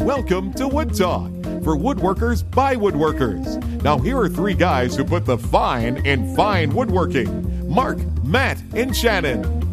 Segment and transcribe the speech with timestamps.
[0.00, 1.30] Welcome to Wood Talk
[1.62, 3.82] for woodworkers by woodworkers.
[3.82, 8.94] Now, here are three guys who put the fine in fine woodworking Mark, Matt, and
[8.94, 9.63] Shannon.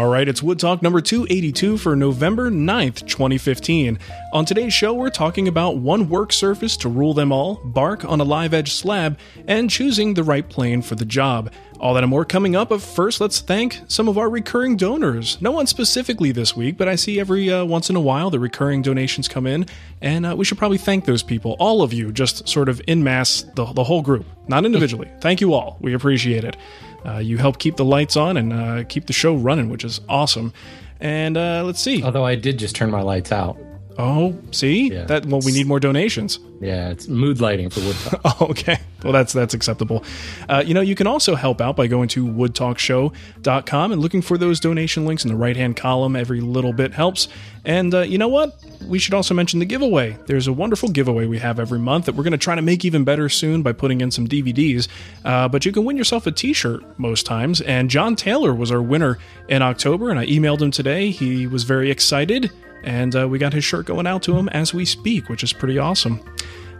[0.00, 3.98] All right, it's Wood Talk number 282 for November 9th, 2015.
[4.32, 8.18] On today's show, we're talking about one work surface to rule them all, bark on
[8.18, 11.52] a live edge slab, and choosing the right plane for the job.
[11.78, 15.36] All that and more coming up, but first, let's thank some of our recurring donors.
[15.42, 18.38] No one specifically this week, but I see every uh, once in a while the
[18.38, 19.66] recurring donations come in,
[20.00, 21.56] and uh, we should probably thank those people.
[21.58, 25.10] All of you, just sort of in mass, the, the whole group, not individually.
[25.20, 25.76] thank you all.
[25.80, 26.56] We appreciate it.
[27.04, 30.00] Uh, you help keep the lights on and uh, keep the show running, which is
[30.08, 30.52] awesome.
[31.00, 32.02] And uh, let's see.
[32.02, 33.58] Although I did just turn my lights out.
[34.00, 35.04] Oh, see Yeah.
[35.04, 35.26] that.
[35.26, 36.38] Well, we need more donations.
[36.60, 38.20] Yeah, it's mood lighting for wood talk.
[38.24, 38.78] Oh, okay.
[39.02, 40.04] Well, that's that's acceptable.
[40.48, 44.36] Uh, you know, you can also help out by going to woodtalkshow.com and looking for
[44.38, 46.16] those donation links in the right hand column.
[46.16, 47.28] Every little bit helps.
[47.64, 48.58] And uh, you know what?
[48.86, 50.16] We should also mention the giveaway.
[50.26, 52.84] There's a wonderful giveaway we have every month that we're going to try to make
[52.84, 54.88] even better soon by putting in some DVDs.
[55.24, 57.60] Uh, but you can win yourself a t shirt most times.
[57.62, 59.18] And John Taylor was our winner
[59.48, 61.10] in October, and I emailed him today.
[61.10, 62.50] He was very excited,
[62.82, 65.52] and uh, we got his shirt going out to him as we speak, which is
[65.52, 66.20] pretty awesome.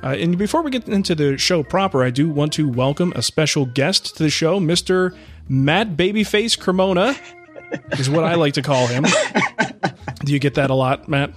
[0.03, 3.23] Uh, and before we get into the show proper, I do want to welcome a
[3.23, 5.15] special guest to the show, Mr.
[5.49, 7.15] Matt Babyface Cremona,
[7.99, 9.05] is what I like to call him.
[10.25, 11.33] do you get that a lot, Matt?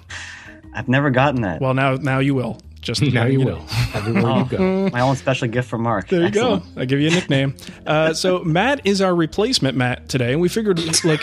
[0.74, 1.62] I've never gotten that.
[1.62, 2.60] Well, now now you will.
[2.84, 3.46] Just now you know.
[3.46, 3.66] will.
[3.94, 4.90] Everywhere Oh, you go.
[4.92, 6.10] my own special gift for Mark.
[6.10, 6.76] There you Excellent.
[6.76, 6.82] go.
[6.82, 7.56] I give you a nickname.
[7.88, 11.22] Uh, so Matt is our replacement Matt today, and we figured like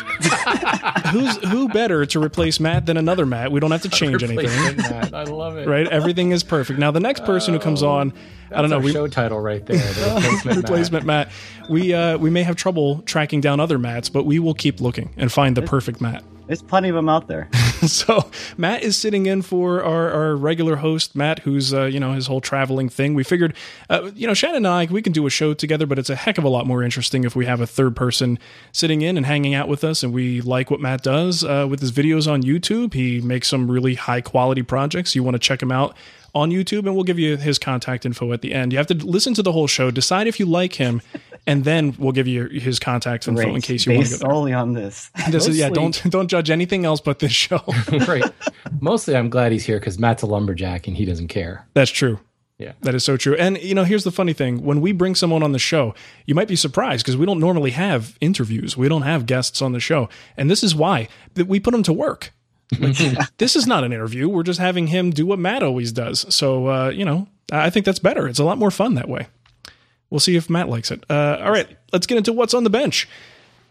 [1.09, 3.53] who's who better to replace Matt than another Matt?
[3.53, 5.15] We don't have to change anything, Matt.
[5.15, 5.67] I love it.
[5.69, 5.87] right?
[5.89, 6.79] Everything is perfect.
[6.79, 8.13] Now the next person who comes on,
[8.51, 8.77] I don't know.
[8.77, 9.77] our We, show title right there.
[9.79, 11.05] The replacement.
[11.05, 11.29] Matt.
[11.29, 11.69] Matt.
[11.69, 15.11] We uh, we may have trouble tracking down other Matts, but we will keep looking
[15.17, 16.25] and find the perfect Matt.
[16.47, 17.49] There's plenty of them out there.
[17.87, 22.13] so Matt is sitting in for our, our regular host, Matt, who's uh, you know
[22.13, 23.15] his whole traveling thing.
[23.15, 23.55] We figured,
[23.89, 26.17] uh, you know, Shannon and I, we can do a show together, but it's a
[26.17, 28.39] heck of a lot more interesting if we have a third person
[28.73, 30.03] sitting in and hanging out with us.
[30.03, 32.93] And we like what Matt does uh, with his videos on YouTube.
[32.93, 35.15] He makes some really high quality projects.
[35.15, 35.97] You want to check him out
[36.35, 38.73] on YouTube, and we'll give you his contact info at the end.
[38.73, 41.03] You have to listen to the whole show, decide if you like him,
[41.51, 44.29] and then we'll give you his contact info in case you want to Based go
[44.29, 44.35] there.
[44.35, 45.11] solely on this.
[45.31, 47.61] This is, yeah, don't don't judge anything else but this show.
[48.07, 48.25] right.
[48.81, 51.67] Mostly, I'm glad he's here because Matt's a lumberjack and he doesn't care.
[51.75, 52.21] That's true.
[52.59, 52.73] Yeah.
[52.83, 53.35] That is so true.
[53.37, 55.95] And you know, here's the funny thing: when we bring someone on the show,
[56.27, 58.77] you might be surprised because we don't normally have interviews.
[58.77, 61.83] We don't have guests on the show, and this is why that we put them
[61.85, 62.33] to work.
[62.79, 62.97] Like,
[63.39, 64.29] this is not an interview.
[64.29, 66.33] We're just having him do what Matt always does.
[66.35, 68.29] So uh, you know, I think that's better.
[68.29, 69.27] It's a lot more fun that way.
[70.11, 71.05] We'll see if Matt likes it.
[71.09, 73.09] Uh, all right, let's get into what's on the bench.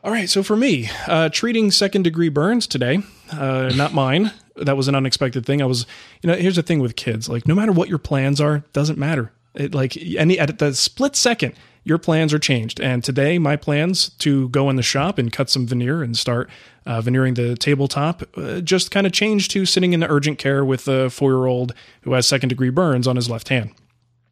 [0.04, 3.00] All right, so for me, uh, treating second degree burns today,
[3.32, 4.32] uh, not mine.
[4.56, 5.62] That was an unexpected thing.
[5.62, 5.86] I was,
[6.22, 8.98] you know, here's the thing with kids: like, no matter what your plans are, doesn't
[8.98, 9.32] matter.
[9.56, 11.54] It like any at the split second,
[11.84, 12.80] your plans are changed.
[12.80, 16.50] And today, my plans to go in the shop and cut some veneer and start
[16.86, 20.64] uh, veneering the tabletop uh, just kind of changed to sitting in the urgent care
[20.64, 23.72] with a four year old who has second degree burns on his left hand.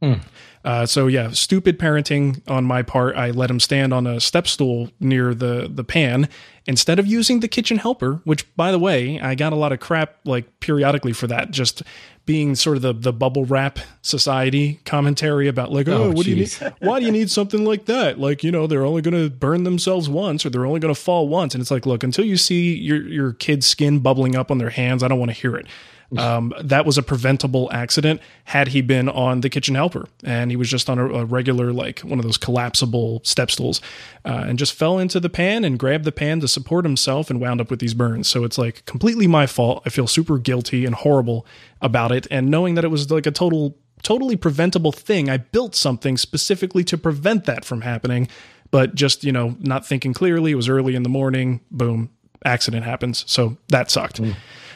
[0.02, 0.20] Uh,
[0.68, 3.16] Uh, so yeah, stupid parenting on my part.
[3.16, 6.28] I let him stand on a step stool near the the pan
[6.66, 8.20] instead of using the kitchen helper.
[8.26, 11.52] Which, by the way, I got a lot of crap like periodically for that.
[11.52, 11.84] Just
[12.28, 16.30] being sort of the the bubble wrap society commentary about like, oh, Oh, what do
[16.30, 16.54] you need?
[16.80, 18.20] Why do you need something like that?
[18.20, 21.00] Like, you know, they're only going to burn themselves once, or they're only going to
[21.02, 21.56] fall once.
[21.56, 24.70] And it's like, look, until you see your your kid's skin bubbling up on their
[24.70, 25.66] hands, I don't want to hear it.
[26.18, 30.56] Um, that was a preventable accident had he been on the kitchen helper and he
[30.56, 33.82] was just on a, a regular, like one of those collapsible step stools,
[34.24, 37.42] uh, and just fell into the pan and grabbed the pan to support himself and
[37.42, 38.30] wound up with these burns.
[38.30, 39.84] So it's like completely my fault.
[39.86, 41.46] I feel super guilty and horrible
[41.82, 42.28] about it.
[42.32, 46.84] And knowing that it was like a total, totally preventable thing, I built something specifically
[46.86, 48.28] to prevent that from happening.
[48.72, 52.10] But just, you know, not thinking clearly, it was early in the morning, boom,
[52.44, 53.24] accident happens.
[53.28, 54.20] So that sucked.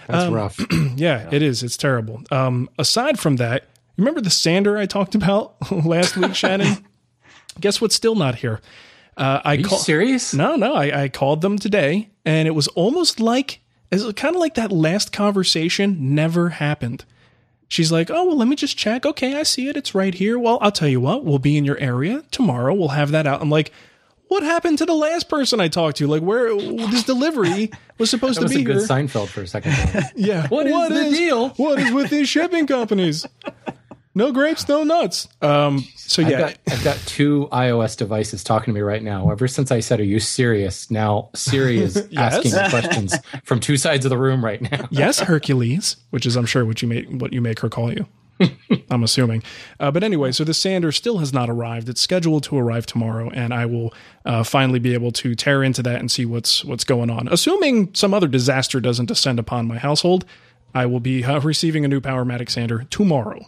[0.07, 0.59] That's Um, rough.
[0.95, 1.62] yeah, it is.
[1.63, 2.21] It's terrible.
[2.31, 3.65] Um, aside from that,
[3.98, 5.56] remember the sander I talked about
[5.86, 6.86] last week, Shannon?
[7.59, 8.62] Guess what's still not here?
[9.18, 10.33] Uh, I Are you call- serious?
[10.33, 10.74] No, no.
[10.74, 13.59] I, I called them today, and it was almost like,
[13.91, 17.05] it's kind of like that last conversation never happened.
[17.67, 19.05] She's like, "Oh well, let me just check.
[19.05, 19.77] Okay, I see it.
[19.77, 20.38] It's right here.
[20.38, 21.23] Well, I'll tell you what.
[21.23, 22.73] We'll be in your area tomorrow.
[22.73, 23.71] We'll have that out." I'm like,
[24.27, 26.07] "What happened to the last person I talked to?
[26.07, 29.41] Like, where this delivery was supposed That to was be a good here?" Seinfeld for
[29.41, 29.73] a second.
[30.15, 30.47] Yeah.
[30.49, 31.49] What is the deal?
[31.51, 33.25] What is with these shipping companies?
[34.13, 35.28] No grapes, no nuts.
[35.42, 35.80] Um.
[35.96, 39.31] So I've, yeah, got, I've got two iOS devices talking to me right now.
[39.31, 42.34] Ever since I said, "Are you serious?" Now Siri is Yes.
[42.36, 43.16] asking questions
[43.46, 44.88] from two sides of the room right now.
[44.92, 48.06] yes, Hercules, which is I'm sure what you make what you make her call you.
[48.90, 49.44] I'm assuming.
[49.80, 51.88] Uh, but anyway, so the sander still has not arrived.
[51.88, 53.94] It's scheduled to arrive tomorrow, and I will
[54.25, 57.30] uh, finally be able to tear into that and see what's what's going on.
[57.30, 60.25] Assuming some other disaster doesn't descend upon my household,
[60.74, 63.46] I will be uh, receiving a new Powermatic sander tomorrow.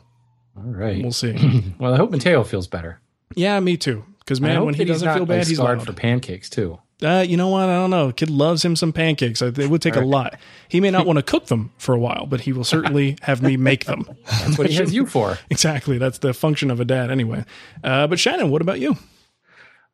[0.56, 1.02] All right.
[1.02, 1.74] We'll see.
[1.80, 3.00] Well, I hope Mateo feels better.
[3.36, 4.06] yeah, me too.
[4.20, 6.80] Because man, when he doesn't feel bad, like, he's hard for pancakes too.
[7.04, 7.64] Uh, you know what?
[7.64, 8.14] I don't know.
[8.14, 9.42] Kid loves him some pancakes.
[9.42, 10.38] It would take a lot.
[10.70, 13.42] He may not want to cook them for a while, but he will certainly have
[13.42, 14.06] me make them.
[14.26, 15.38] That's what he has you for.
[15.50, 15.98] Exactly.
[15.98, 17.44] That's the function of a dad, anyway.
[17.84, 18.96] Uh, but Shannon, what about you?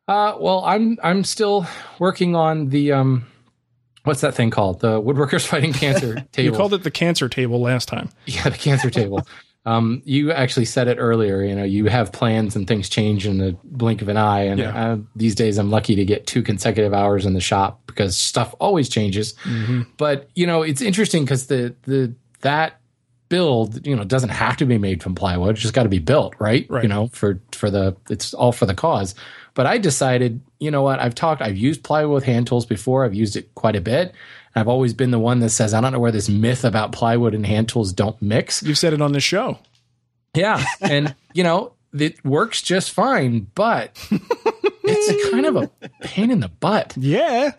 [0.06, 1.66] Uh, well, I'm I'm still
[1.98, 3.26] working on the um,
[4.04, 4.80] what's that thing called?
[4.80, 6.52] The Woodworkers Fighting Cancer table.
[6.52, 8.10] You called it the cancer table last time.
[8.26, 9.26] Yeah, the cancer table.
[9.66, 11.42] Um, you actually said it earlier.
[11.42, 14.44] You know, you have plans and things change in the blink of an eye.
[14.44, 14.92] And Yeah.
[14.92, 18.54] uh, these days, I'm lucky to get two consecutive hours in the shop because stuff
[18.58, 19.34] always changes.
[19.44, 19.82] Mm-hmm.
[19.98, 22.80] But you know, it's interesting because the the that
[23.28, 25.50] build, you know, doesn't have to be made from plywood.
[25.50, 26.66] It's just got to be built, right?
[26.70, 26.82] Right.
[26.82, 29.14] You know, for for the it's all for the cause.
[29.54, 31.00] But I decided, you know what?
[31.00, 31.42] I've talked.
[31.42, 33.04] I've used plywood with hand tools before.
[33.04, 34.14] I've used it quite a bit.
[34.54, 37.34] I've always been the one that says, I don't know where this myth about plywood
[37.34, 38.62] and hand tools don't mix.
[38.62, 39.58] You've said it on the show.
[40.34, 40.64] Yeah.
[40.80, 43.96] And, you know, it works just fine, but
[44.84, 45.70] it's kind of a
[46.02, 46.94] pain in the butt.
[46.96, 47.52] Yeah.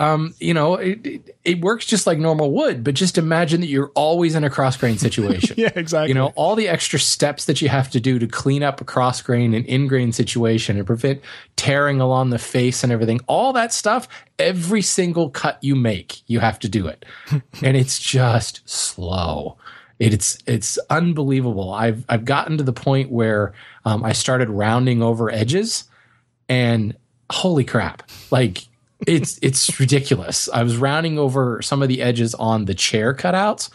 [0.00, 3.66] Um, you know, it, it, it works just like normal wood, but just imagine that
[3.66, 5.56] you're always in a cross grain situation.
[5.58, 6.08] Yeah, exactly.
[6.08, 8.84] You know, all the extra steps that you have to do to clean up a
[8.84, 11.20] cross grain and in grain situation and prevent
[11.56, 14.06] tearing along the face and everything, all that stuff,
[14.38, 17.04] every single cut you make, you have to do it.
[17.62, 19.56] and it's just slow.
[19.98, 21.72] It's it's unbelievable.
[21.72, 23.52] I've I've gotten to the point where
[23.84, 25.84] um, I started rounding over edges,
[26.48, 26.96] and
[27.32, 28.08] holy crap!
[28.30, 28.68] Like
[29.06, 30.48] it's it's ridiculous.
[30.52, 33.70] I was rounding over some of the edges on the chair cutouts,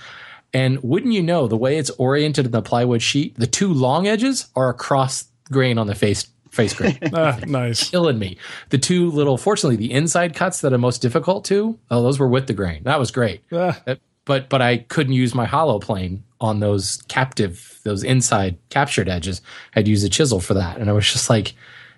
[0.54, 4.08] and wouldn't you know, the way it's oriented in the plywood sheet, the two long
[4.08, 7.00] edges are across grain on the face face grain.
[7.14, 7.90] Ah, nice.
[7.90, 8.38] Killing me.
[8.70, 12.28] The two little, fortunately, the inside cuts that are most difficult to, oh, those were
[12.28, 12.84] with the grain.
[12.84, 13.42] That was great.
[13.52, 13.82] Ah,
[14.26, 19.42] But but I couldn't use my hollow plane on those captive, those inside captured edges.
[19.76, 21.54] I'd use a chisel for that, and I was just like,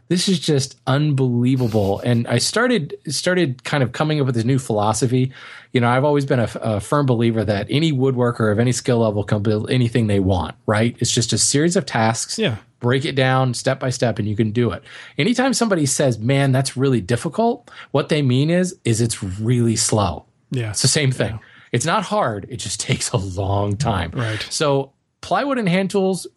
[0.07, 1.99] this is just unbelievable.
[2.01, 5.31] And I started started kind of coming up with this new philosophy.
[5.71, 8.99] You know, I've always been a, a firm believer that any woodworker of any skill
[8.99, 10.55] level can build anything they want.
[10.65, 10.95] Right?
[10.99, 12.37] It's just a series of tasks.
[12.37, 12.57] Yeah.
[12.79, 14.83] Break it down step by step, and you can do it.
[15.17, 20.25] Anytime somebody says, "Man, that's really difficult," what they mean is, is it's really slow.
[20.51, 20.69] yeah.
[20.69, 21.39] It's the same thing.
[21.71, 22.45] It's not hard.
[22.49, 24.11] It just takes a long time.
[24.13, 24.45] Right.
[24.51, 26.27] So plywood and hand tools,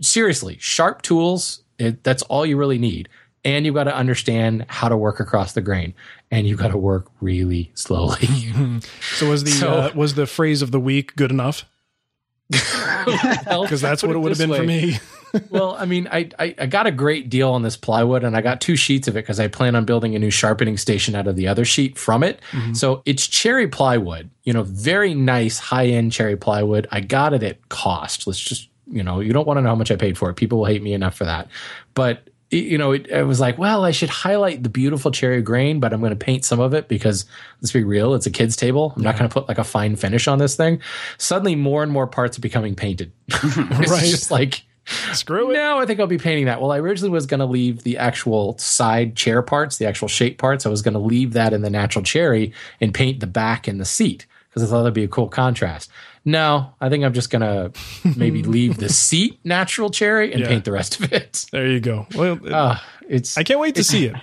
[0.00, 1.62] seriously, sharp tools.
[1.78, 3.08] It, that's all you really need.
[3.44, 5.94] And you've got to understand how to work across the grain,
[6.32, 8.26] and you've got to work really slowly.
[9.16, 11.64] So was the So- uh, was the phrase of the week good enough?
[12.50, 14.98] Because that's what it would have been for me.
[15.50, 18.40] well, I mean, I, I I got a great deal on this plywood, and I
[18.40, 21.26] got two sheets of it because I plan on building a new sharpening station out
[21.26, 22.40] of the other sheet from it.
[22.72, 26.86] So it's cherry plywood, you know, very nice high end cherry plywood.
[26.90, 28.26] I got it at cost.
[28.26, 30.34] Let's just you know, you don't want to know how much I paid for it.
[30.34, 31.48] People will hate me enough for that.
[31.94, 35.42] But it- you know, it, it was like, well, I should highlight the beautiful cherry
[35.42, 37.24] grain, but I'm going to paint some of it because
[37.60, 38.92] let's be real, it's a kid's table.
[38.96, 40.80] I'm not going to put like a fine finish on this thing.
[41.18, 43.10] Suddenly, more and more parts are becoming painted.
[43.28, 43.56] it's
[43.90, 44.04] Right.
[44.04, 44.64] just like,
[45.12, 45.54] Screw it.
[45.54, 46.60] no, I think I'll be painting that.
[46.60, 50.38] Well, I originally was going to leave the actual side chair parts, the actual shape
[50.38, 50.64] parts.
[50.64, 53.80] I was going to leave that in the natural cherry and paint the back and
[53.80, 55.90] the seat because I thought that'd be a cool contrast.
[56.28, 57.72] No, I think I'm just going to
[58.18, 60.48] maybe leave the seat natural cherry and Yeah.
[60.48, 61.46] paint the rest of it.
[61.52, 62.06] There you go.
[62.16, 62.78] Well, Uh,
[63.08, 64.16] it's I can't wait to see it.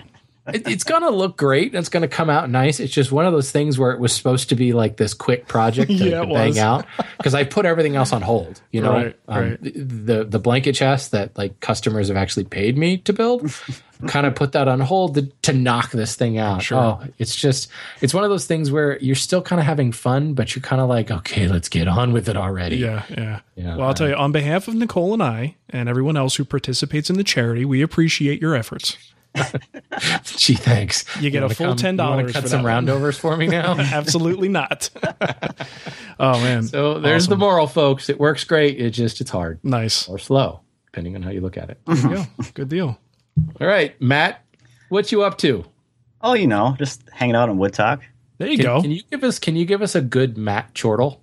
[0.46, 1.74] It, it's going to look great.
[1.74, 2.80] It's going to come out nice.
[2.80, 5.48] It's just one of those things where it was supposed to be like this quick
[5.48, 6.86] project that Yeah, could bang out
[7.16, 8.60] because I put everything else on hold.
[8.70, 9.58] You know, Right, um, right.
[9.62, 13.50] The, the blanket chest that like customers have actually paid me to build,
[14.06, 16.62] kind of put that on hold to, to knock this thing out.
[16.62, 16.78] Sure.
[16.78, 17.70] Oh, it's just
[18.02, 20.82] it's one of those things where you're still kind of having fun, but you're kind
[20.82, 22.76] of like, okay, let's get on with it already.
[22.76, 23.40] Yeah, yeah.
[23.56, 26.44] Yeah, well, I'll tell you, on behalf of Nicole and I and everyone else who
[26.44, 28.98] participates in the charity, we appreciate your efforts.
[30.24, 31.04] Gee, thanks.
[31.20, 32.86] You get a full come- $10 Cut for some that one.
[32.86, 33.76] roundovers for me now.
[33.78, 34.90] Absolutely not.
[36.18, 36.62] oh man.
[36.64, 38.08] So there's the moral, folks.
[38.08, 38.80] It works great.
[38.80, 40.08] It just it's hard nice.
[40.08, 41.80] or slow, depending on how you look at it.
[41.86, 42.24] There you go.
[42.54, 42.98] Good deal.
[43.60, 44.44] All right, Matt,
[44.88, 45.64] what you up to?
[46.20, 48.02] Oh, you know, just hanging out on Wood Talk.
[48.38, 48.82] There you Can, go.
[48.82, 51.20] can you give us can you give us a good Matt chortle?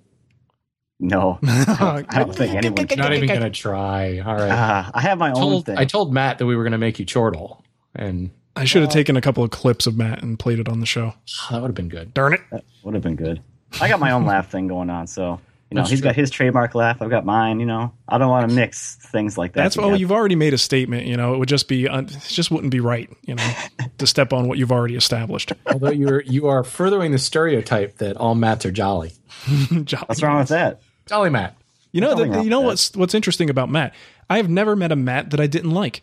[1.00, 2.88] No, I don't think anyone.
[2.88, 3.00] Can.
[3.00, 4.20] Not even gonna try.
[4.20, 4.52] All right.
[4.52, 5.78] Ah, I have my I own thing.
[5.78, 7.64] I told Matt that we were gonna make you chortle,
[7.96, 10.80] and I should have taken a couple of clips of Matt and played it on
[10.80, 11.14] the show.
[11.52, 12.14] that would have been good.
[12.14, 12.42] Darn it.
[12.84, 13.42] Would have been good.
[13.80, 16.10] I got my own laugh thing going on, so you know That's he's true.
[16.10, 17.02] got his trademark laugh.
[17.02, 17.62] I've got mine.
[17.62, 19.64] You know, I don't want to mix things like that.
[19.64, 19.96] That's together.
[19.96, 21.08] you've already made a statement.
[21.08, 23.10] You know, it would just be, un- it just wouldn't be right.
[23.22, 23.54] You know,
[23.98, 25.54] to step on what you've already established.
[25.66, 29.14] Although you're you are furthering the stereotype that all Matts are jolly.
[29.86, 30.82] Jolly What's wrong with that?
[31.06, 31.56] Jolly Matt.
[31.94, 33.94] You know, Nothing that, wrong you know with what's what's interesting about Matt?
[34.30, 36.02] I have never met a Matt that I didn't like.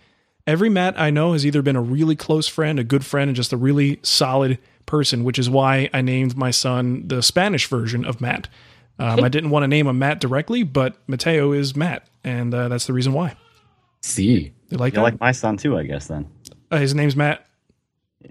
[0.49, 3.37] Every Matt I know has either been a really close friend, a good friend, and
[3.37, 8.07] just a really solid person, which is why I named my son the Spanish version
[8.07, 8.49] of Matt.
[8.99, 12.69] Um, I didn't want to name him Matt directly, but Mateo is Matt, and uh,
[12.69, 13.37] that's the reason why.
[14.01, 14.55] See.
[14.71, 16.07] You like You like my son too, I guess.
[16.07, 16.27] Then
[16.71, 17.45] Uh, his name's Matt.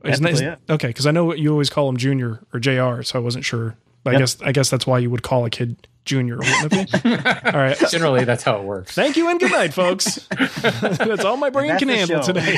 [0.03, 3.19] His Technically, name's, Okay, because I know you always call him Junior or Jr., so
[3.19, 3.77] I wasn't sure.
[4.03, 6.37] But I guess I guess that's why you would call a kid Junior.
[6.37, 7.09] wouldn't it be?
[7.09, 7.77] all right.
[7.91, 8.93] Generally that's how it works.
[8.93, 10.27] Thank you and good night, folks.
[10.81, 12.57] That's all my brain can handle today.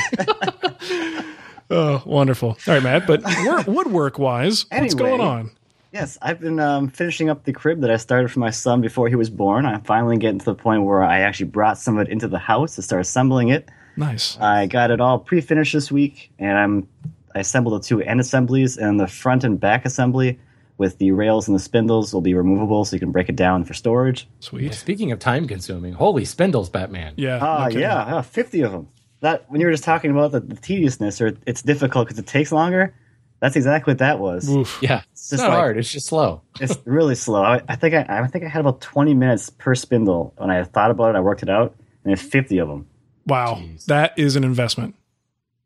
[1.70, 2.50] oh, wonderful.
[2.50, 5.50] All right, Matt, but wor- woodwork wise, what's going on?
[5.92, 9.08] Yes, I've been um, finishing up the crib that I started for my son before
[9.08, 9.66] he was born.
[9.66, 12.38] I'm finally getting to the point where I actually brought some of it into the
[12.38, 13.68] house to start assembling it.
[13.96, 14.38] Nice.
[14.38, 16.88] I got it all pre-finished this week, and I'm
[17.34, 20.38] I assembled the two end assemblies, and the front and back assembly
[20.80, 23.64] with the rails and the spindles will be removable, so you can break it down
[23.64, 24.26] for storage.
[24.40, 24.72] Sweet.
[24.72, 27.12] Speaking of time consuming, holy spindles, Batman.
[27.18, 27.38] Yeah.
[27.40, 28.88] Ah, no yeah, yeah, fifty of them.
[29.20, 32.26] That when you were just talking about the, the tediousness or it's difficult because it
[32.26, 32.94] takes longer.
[33.40, 34.48] That's exactly what that was.
[34.50, 34.78] Oof.
[34.82, 35.02] Yeah.
[35.12, 36.42] It's just not like- hard, it's just slow.
[36.60, 37.42] It's really slow.
[37.42, 40.64] I, I think I, I think I had about twenty minutes per spindle when I
[40.64, 41.18] thought about it.
[41.18, 42.86] I worked it out, and there's fifty of them.
[43.26, 43.56] Wow.
[43.60, 43.84] Jeez.
[43.84, 44.94] That is an investment.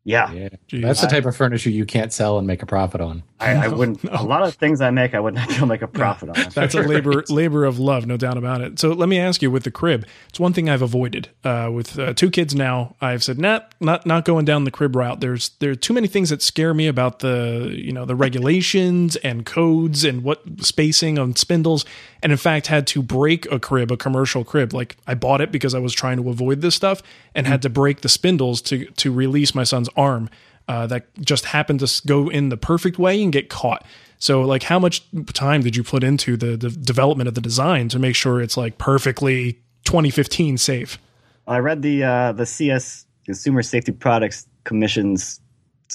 [0.05, 0.49] Yeah, Yeah.
[0.71, 3.23] That's the type of furniture you can't sell and make a profit on.
[3.39, 4.03] I, I wouldn't.
[4.03, 6.29] A lot of things I make, I would not be able to make a profit
[6.29, 6.35] on.
[6.53, 8.77] That's a labor labor of love, no doubt about it.
[8.79, 11.29] So let me ask you, with the crib, it's one thing I've avoided.
[11.43, 14.95] Uh, with uh, two kids now, I've said, nah, not not going down the crib
[14.95, 15.21] route.
[15.21, 19.15] There's there are too many things that scare me about the you know the regulations
[19.17, 21.83] and codes and what spacing on spindles.
[22.25, 24.73] And in fact, had to break a crib, a commercial crib.
[24.73, 27.03] Like I bought it because I was trying to avoid this stuff,
[27.35, 30.31] and had to break the spindles to to release my son's arm.
[30.67, 33.85] Uh, that just happened to go in the perfect way and get caught.
[34.17, 35.03] So, like, how much
[35.33, 38.57] time did you put into the, the development of the design to make sure it's
[38.57, 40.97] like perfectly 2015 safe?
[41.45, 45.41] I read the uh, the CS Consumer Safety Products Commission's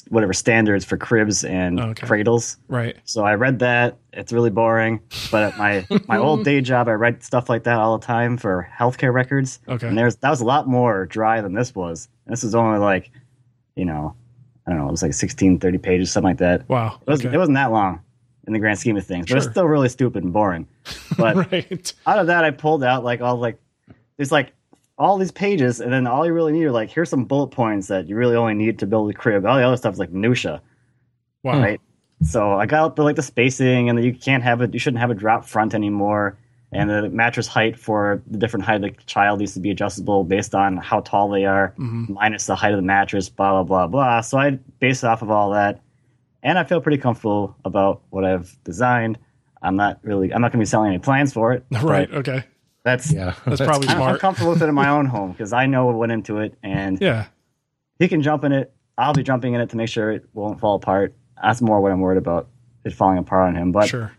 [0.08, 2.06] whatever standards for cribs and oh, Okay.
[2.06, 2.56] cradles.
[2.68, 2.96] Right.
[3.04, 3.98] So I read that.
[4.12, 5.00] It's really boring.
[5.30, 8.36] But at my my old day job, I read stuff like that all the time
[8.36, 9.58] for healthcare records.
[9.68, 9.88] Okay.
[9.88, 12.08] And there's that was a lot more dry than this was.
[12.26, 13.10] This is only like,
[13.74, 14.14] you know,
[14.66, 16.68] I don't know, it was like 16, 30 pages, something like that.
[16.68, 16.98] Wow.
[17.00, 17.34] It, was, okay.
[17.34, 18.00] it wasn't that long
[18.46, 20.66] in the grand scheme of things, but it's still really stupid and boring.
[21.18, 21.92] But right.
[22.06, 23.58] out of that, I pulled out like all like
[24.16, 24.52] there's like
[25.00, 27.88] all these pages, and then all you really need are like here's some bullet points
[27.88, 29.46] that you really only need to build a crib.
[29.46, 30.60] All the other stuff is like minutia,
[31.42, 31.60] Wow.
[31.60, 31.80] right?
[32.22, 34.74] So I got the like the spacing, and then you can't have it.
[34.74, 36.36] You shouldn't have a drop front anymore.
[36.72, 40.22] And the mattress height for the different height of the child needs to be adjustable
[40.22, 42.12] based on how tall they are, mm-hmm.
[42.12, 43.30] minus the height of the mattress.
[43.30, 44.20] Blah blah blah blah.
[44.20, 45.80] So I based off of all that,
[46.42, 49.18] and I feel pretty comfortable about what I've designed.
[49.62, 50.32] I'm not really.
[50.32, 51.64] I'm not going to be selling any plans for it.
[51.82, 52.12] Right.
[52.12, 52.44] Okay.
[52.82, 53.34] That's Yeah.
[53.44, 55.96] That's probably I'm, I'm comfortable with it in my own home because I know what
[55.96, 57.26] went into it, and Yeah.
[57.98, 58.72] he can jump in it.
[58.98, 61.14] I'll be jumping in it to make sure it won't fall apart.
[61.42, 62.48] That's more what I'm worried about
[62.84, 63.72] it falling apart on him.
[63.72, 64.12] But Sure.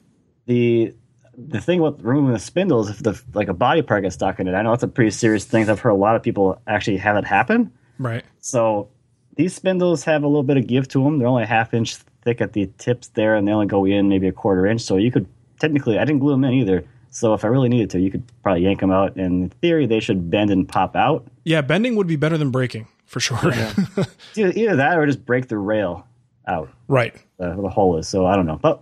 [0.46, 0.94] the
[1.38, 4.48] the thing with removing the spindles, if the like a body part gets stuck in
[4.48, 5.68] it, I know it's a pretty serious thing.
[5.70, 7.72] I've heard a lot of people actually have it happen.
[7.98, 8.24] Right.
[8.40, 8.90] So
[9.38, 11.18] these spindles have a little bit of give to them.
[11.20, 14.10] They're only a half inch thick at the tips there, and they only go in
[14.10, 14.82] maybe a quarter inch.
[14.82, 15.26] So you could
[15.60, 16.84] technically, I didn't glue them in either.
[17.12, 19.16] So if I really needed to, you could probably yank them out.
[19.18, 21.28] And in theory, they should bend and pop out.
[21.44, 23.38] Yeah, bending would be better than breaking for sure.
[24.38, 26.08] Either, either that or just break the rail
[26.48, 26.70] out.
[26.88, 27.14] right.
[27.40, 28.08] uh, where the hole is.
[28.08, 28.82] So I don't know, but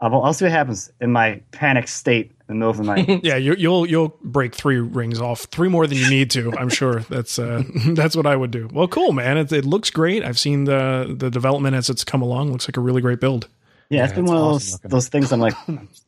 [0.00, 3.08] I'll, I'll see what happens in my panic state in the middle of the night.
[3.24, 6.52] Yeah, you, you'll you'll break three rings off, three more than you need to.
[6.56, 7.64] I'm sure that's uh,
[7.94, 8.68] that's what I would do.
[8.72, 9.36] Well, cool, man.
[9.36, 10.24] It, it looks great.
[10.24, 12.52] I've seen the the development as it's come along.
[12.52, 13.48] Looks like a really great build.
[13.88, 14.90] yeah, it's been it's one of those looking.
[14.90, 15.32] those things.
[15.32, 15.54] I'm like,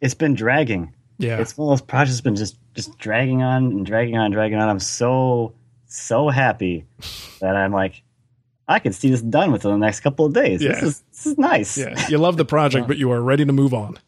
[0.00, 0.92] it's been dragging.
[1.18, 4.24] Yeah, It's one of those projects that's been just just dragging on and dragging on,
[4.26, 4.68] and dragging on.
[4.68, 5.54] I'm so
[5.86, 6.84] so happy
[7.40, 8.02] that I'm like,
[8.66, 10.60] I can see this done within the next couple of days.
[10.60, 11.76] This is this is nice.
[11.78, 12.08] yeah.
[12.08, 13.98] You love the project, but you are ready to move on.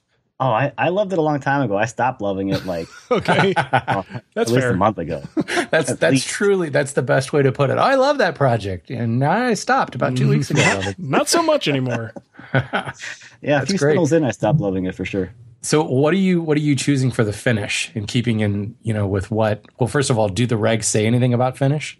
[0.41, 1.77] Oh, I, I loved it a long time ago.
[1.77, 4.71] I stopped loving it like Okay, well, That's at least fair.
[4.73, 5.23] a month ago.
[5.71, 6.27] That's At that's least.
[6.29, 7.79] truly that's the best way to put it.
[7.79, 10.81] I love that project, and I stopped about two weeks ago.
[10.99, 12.13] not so much anymore.
[12.53, 13.91] Yeah, a few great.
[13.93, 15.33] spindles in, I stopped loving it for sure.
[15.65, 18.93] So what are you what are you choosing for the finish and keeping in you
[18.93, 19.65] know with what?
[19.79, 21.99] Well, first of all, do the regs say anything about finish?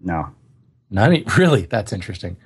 [0.00, 0.28] No,
[0.90, 1.62] Not any, really.
[1.62, 2.36] That's interesting.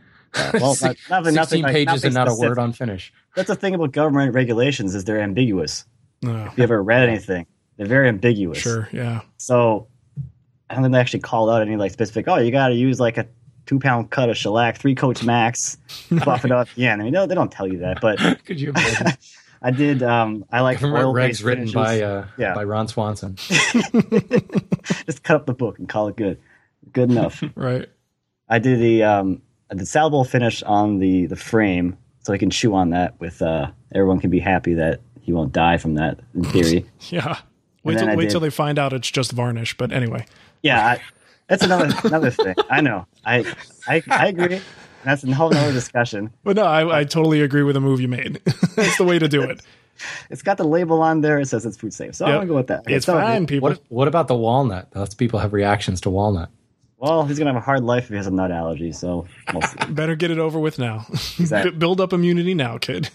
[0.55, 3.13] well, not, nothing, Sixteen nothing, pages nothing and not a word on finish.
[3.35, 5.85] That's the thing about government regulations is they're ambiguous.
[6.23, 8.59] No, If you ever read anything, they're very ambiguous.
[8.59, 9.89] sure, yeah, So
[10.71, 12.29] I don't think they actually called out any like specific.
[12.29, 13.27] Oh, you got to use like a
[13.67, 15.77] two pound cut of shellac, three coats max,
[16.25, 16.69] buff it up.
[16.77, 19.09] Yeah, I mean, no, they don't tell you that, but Could you imagine?
[19.63, 20.03] I did.
[20.03, 22.55] Um, I like oil regs written by uh, Yeah.
[22.55, 23.37] by Ron Swanson.
[25.07, 26.39] just cut up the book and call it good.
[26.93, 27.43] Good enough.
[27.55, 27.89] right.
[28.49, 32.39] I did the um, I did salad bowl finish on the the frame, so I
[32.39, 33.19] can chew on that.
[33.21, 36.19] With uh, everyone can be happy that he won't die from that.
[36.35, 37.39] In theory, Yeah.
[37.85, 39.77] Wait till wait did- till they find out it's just varnish.
[39.77, 40.27] But anyway,
[40.63, 41.01] yeah, I,
[41.49, 42.55] that's another another thing.
[42.71, 43.07] I know.
[43.25, 43.45] I
[43.89, 44.61] I, I agree.
[45.05, 46.31] That's a whole nother discussion.
[46.45, 48.41] but no, I, I totally agree with the move you made.
[48.77, 49.61] That's the way to do it.
[50.31, 51.39] It's got the label on there.
[51.39, 52.81] It says it's food safe, so I'm gonna go with that.
[52.81, 53.69] Okay, It's so- fine, people.
[53.69, 54.89] What what about the walnut?
[54.97, 56.49] Lots of people have reactions to walnut.
[56.99, 58.91] Well, he's gonna have a hard life if he has a nut allergy.
[58.93, 59.77] So we'll see.
[59.93, 61.05] Better get it over with now.
[61.39, 61.71] Exactly.
[61.73, 63.11] B- Build up immunity now, kid.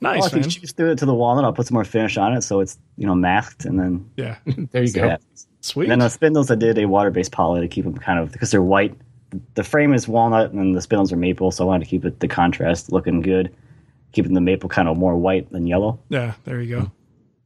[0.00, 0.48] nice, well, if he man.
[0.50, 2.78] chews through it to the walnut, I'll put some more finish on it, so it's
[2.96, 5.02] you know masked, and then Yeah, There you see go.
[5.02, 5.46] what happens.
[5.60, 5.84] sweet.
[5.84, 8.50] And then the spindles, I did a water-based poly to keep them kind of because
[8.50, 8.94] they're white.
[9.54, 12.20] The frame is walnut, and the spindles are maple, so I wanted to keep it
[12.20, 13.54] the contrast looking good,
[14.12, 15.98] keeping the maple kind of more white than yellow.
[16.08, 16.80] Yeah, there you go.
[16.82, 16.88] Hmm.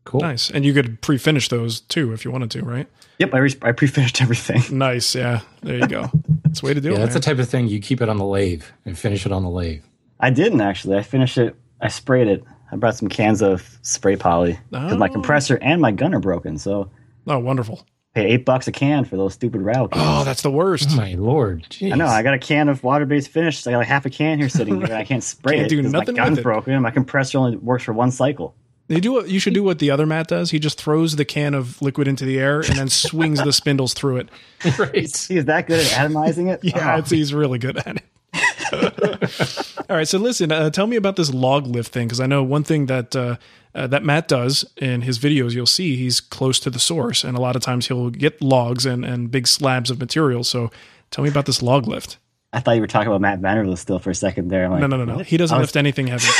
[0.04, 0.20] Cool.
[0.20, 0.50] Nice.
[0.50, 2.86] And you could pre-finish those too if you wanted to, right?
[3.18, 4.78] Yep, I, re- I pre-finished everything.
[4.78, 5.14] Nice.
[5.14, 6.10] Yeah, there you go.
[6.44, 6.98] That's the way to do Yeah, it.
[7.00, 9.42] that's the type of thing you keep it on the lathe and finish it on
[9.42, 9.82] the lathe.
[10.18, 10.96] I didn't actually.
[10.96, 11.54] I finished it.
[11.82, 12.42] I sprayed it.
[12.72, 15.12] I brought some cans of spray poly because my Oh.
[15.12, 16.56] compressor and my gun are broken.
[16.58, 16.90] So
[17.26, 17.86] oh, wonderful.
[18.14, 20.04] Pay eight bucks a can for those stupid rattle cans.
[20.06, 20.96] Oh, that's the worst.
[20.96, 21.92] My lord, Jeez.
[21.92, 22.06] I know.
[22.06, 23.66] I got a can of water-based finish.
[23.66, 24.94] I got like half a can here sitting here.
[24.94, 26.42] I can't spray Can't it do 'cause nothing my gun's with it.
[26.42, 26.82] broken.
[26.82, 28.54] My compressor only works for one cycle.
[28.90, 30.50] You do what you should do what the other Matt does.
[30.50, 33.92] He just throws the can of liquid into the air and then swings the spindles
[33.92, 34.28] through it.
[34.78, 34.94] right.
[34.94, 36.60] He is that good at atomizing it.
[36.64, 36.98] Yeah, Oh.
[37.00, 38.02] it's, he's really good at it.
[39.90, 42.42] All right, so listen, uh, tell me about this log lift thing because I know
[42.42, 43.36] one thing that uh,
[43.74, 45.52] uh, that Matt does in his videos.
[45.52, 48.86] You'll see he's close to the source, and a lot of times he'll get logs
[48.86, 50.44] and and big slabs of material.
[50.44, 50.70] So
[51.10, 52.18] tell me about this log lift.
[52.52, 54.64] I thought you were talking about Matt Vanderlist still for a second there.
[54.64, 55.18] I'm like, No, no, no, no.
[55.18, 56.26] He doesn't I was- lift anything heavy.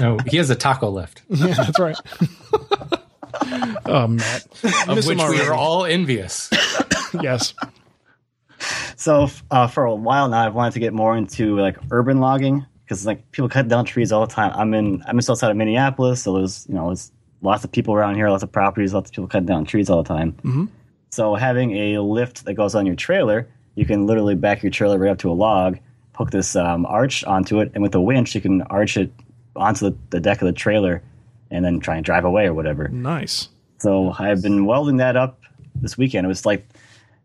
[0.00, 1.96] No, he has a taco lift, yeah, that's right.
[3.86, 4.46] oh, Matt,
[4.88, 6.50] of which we are all envious.
[7.20, 7.54] yes.
[8.96, 12.66] So uh, for a while now, I've wanted to get more into like urban logging
[12.92, 14.52] because like people cut down trees all the time.
[14.54, 17.94] I'm in I'm just outside of Minneapolis, so there's you know there's lots of people
[17.94, 20.32] around here, lots of properties, lots of people cutting down trees all the time.
[20.32, 20.66] Mm-hmm.
[21.10, 24.98] So having a lift that goes on your trailer, you can literally back your trailer
[24.98, 25.78] right up to a log,
[26.14, 29.10] hook this um, arch onto it, and with a winch, you can arch it
[29.56, 31.02] onto the, the deck of the trailer,
[31.50, 32.88] and then try and drive away or whatever.
[32.88, 33.48] Nice.
[33.78, 35.40] So I've been welding that up
[35.74, 36.24] this weekend.
[36.26, 36.66] It was like,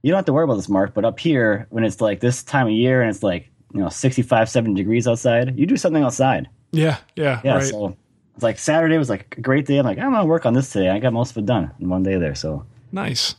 [0.02, 2.44] you don't have to worry about this, Mark, but up here, when it's like this
[2.44, 6.04] time of year and it's like, you know, 65, 70 degrees outside, you do something
[6.04, 6.50] outside.
[6.72, 7.54] Yeah, yeah, Yeah.
[7.56, 7.64] right.
[7.64, 7.96] So
[8.34, 9.78] it's like Saturday was like a great day.
[9.78, 10.90] I'm like, I'm to work on this today.
[10.90, 12.36] I got most of it done in one day there.
[12.36, 13.36] So Nice.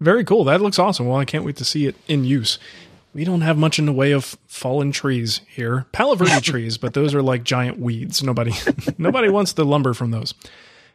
[0.00, 0.44] Very cool.
[0.44, 1.06] That looks awesome.
[1.06, 2.58] Well, I can't wait to see it in use.
[3.14, 5.86] We don't have much in the way of fallen trees here.
[5.92, 8.22] Palo Verde trees, but those are like giant weeds.
[8.22, 8.52] Nobody
[8.98, 10.34] nobody wants the lumber from those.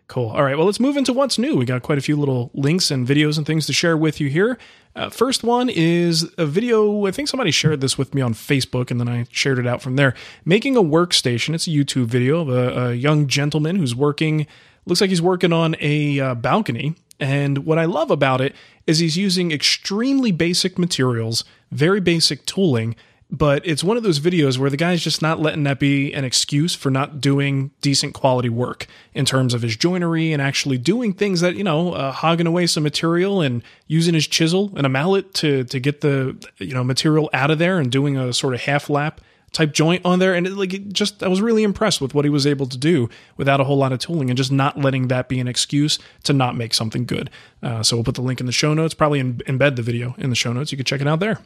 [0.08, 0.30] Cool.
[0.30, 0.58] All right.
[0.58, 1.56] Well, let's move into what's new.
[1.56, 4.30] We got quite a few little links and videos and things to share with you
[4.30, 4.58] here.
[4.96, 7.08] Uh, first one is a video.
[7.08, 9.82] I think somebody shared this with me on Facebook, and then I shared it out
[9.82, 10.14] from there.
[10.46, 11.56] Making a workstation.
[11.56, 14.46] It's a YouTube video of a, a young gentleman who's working.
[14.86, 16.96] Looks like he's working on a uh, balcony.
[17.20, 18.54] And what I love about it
[18.86, 22.96] is he's using extremely basic materials, very basic tooling,
[23.34, 26.24] but it's one of those videos where the guy's just not letting that be an
[26.24, 31.14] excuse for not doing decent quality work in terms of his joinery and actually doing
[31.14, 34.90] things that you know uh, hogging away some material and using his chisel and a
[34.90, 38.54] mallet to to get the you know material out of there and doing a sort
[38.54, 39.20] of half lap
[39.52, 42.26] type joint on there and it, like it just I was really impressed with what
[42.26, 45.08] he was able to do without a whole lot of tooling and just not letting
[45.08, 47.32] that be an excuse to not make something good.
[47.64, 50.14] Uh, so we'll put the link in the show notes, probably in, embed the video
[50.20, 50.72] in the show notes.
[50.72, 51.40] You can check it out there.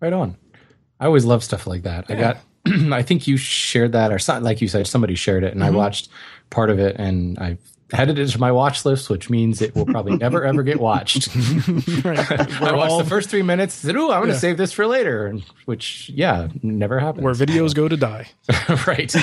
[0.00, 0.36] Right on.
[1.00, 2.08] I always love stuff like that.
[2.08, 2.16] Yeah.
[2.16, 2.38] I got
[2.92, 5.74] I think you shared that or something like you said somebody shared it and mm-hmm.
[5.74, 6.08] I watched
[6.50, 7.58] part of it and I
[7.92, 11.28] added it to my watch list, which means it will probably never ever get watched.
[11.36, 13.74] I watched all, the first three minutes.
[13.74, 14.38] Said, "Ooh, I'm going to yeah.
[14.38, 17.24] save this for later," which yeah, never happens.
[17.24, 18.28] Where videos go to die.
[18.86, 19.14] right.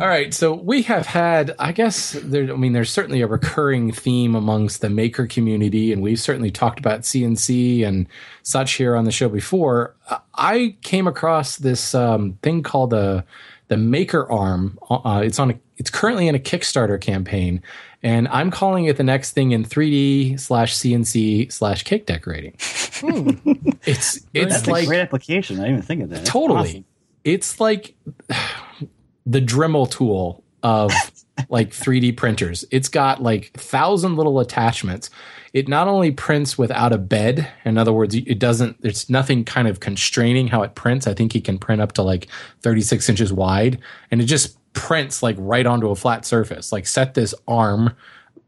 [0.00, 0.34] all right.
[0.34, 2.52] So we have had, I guess, there.
[2.52, 6.78] I mean, there's certainly a recurring theme amongst the maker community, and we've certainly talked
[6.78, 8.06] about CNC and
[8.42, 9.94] such here on the show before.
[10.34, 13.24] I came across this um, thing called a
[13.68, 14.78] the Maker Arm.
[14.90, 15.52] Uh, it's on.
[15.52, 17.62] A, it's currently in a Kickstarter campaign,
[18.02, 22.54] and I'm calling it the next thing in 3D slash CNC slash cake decorating.
[23.00, 23.30] Hmm.
[23.86, 25.56] It's it's That's like a great application.
[25.56, 26.24] I didn't even think of that.
[26.24, 26.68] Totally.
[26.68, 26.84] Awesome.
[27.24, 27.94] It's like
[29.26, 30.92] the Dremel tool of
[31.48, 32.64] like 3D printers.
[32.70, 35.10] It's got like thousand little attachments.
[35.52, 39.68] It not only prints without a bed in other words it doesn't there's nothing kind
[39.68, 41.06] of constraining how it prints.
[41.06, 42.28] I think he can print up to like
[42.62, 43.78] 36 inches wide
[44.10, 46.72] and it just prints like right onto a flat surface.
[46.72, 47.94] Like set this arm